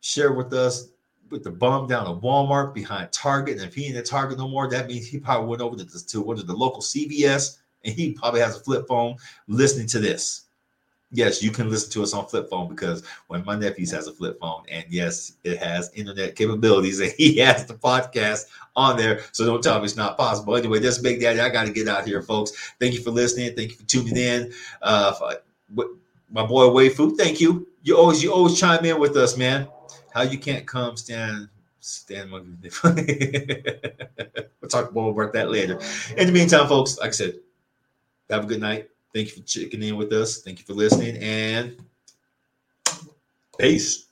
[0.00, 0.88] Share with us
[1.30, 3.58] with the bum down at Walmart behind Target.
[3.58, 6.06] And if he ain't at Target no more, that means he probably went over to,
[6.06, 9.16] to one of the local CVS and he probably has a flip phone
[9.48, 10.46] listening to this
[11.12, 14.12] yes, you can listen to us on flip phone because when my nephews has a
[14.12, 19.20] flip phone, and yes, it has internet capabilities, and he has the podcast on there.
[19.32, 20.56] So don't tell me it's not possible.
[20.56, 22.52] Anyway, this Big Daddy, I got to get out here, folks.
[22.78, 23.54] Thank you for listening.
[23.54, 24.52] Thank you for tuning in.
[24.82, 25.34] Uh,
[26.32, 27.66] my boy Wayfu, thank you.
[27.82, 29.66] You always you always chime in with us, man.
[30.12, 31.48] How you can't come stand
[31.80, 32.42] stand we'll
[34.68, 35.78] talk more about that later.
[36.16, 37.34] In the meantime, folks, like I said,
[38.28, 38.90] have a good night.
[39.14, 40.42] Thank you for checking in with us.
[40.42, 41.76] Thank you for listening and
[43.58, 44.09] peace.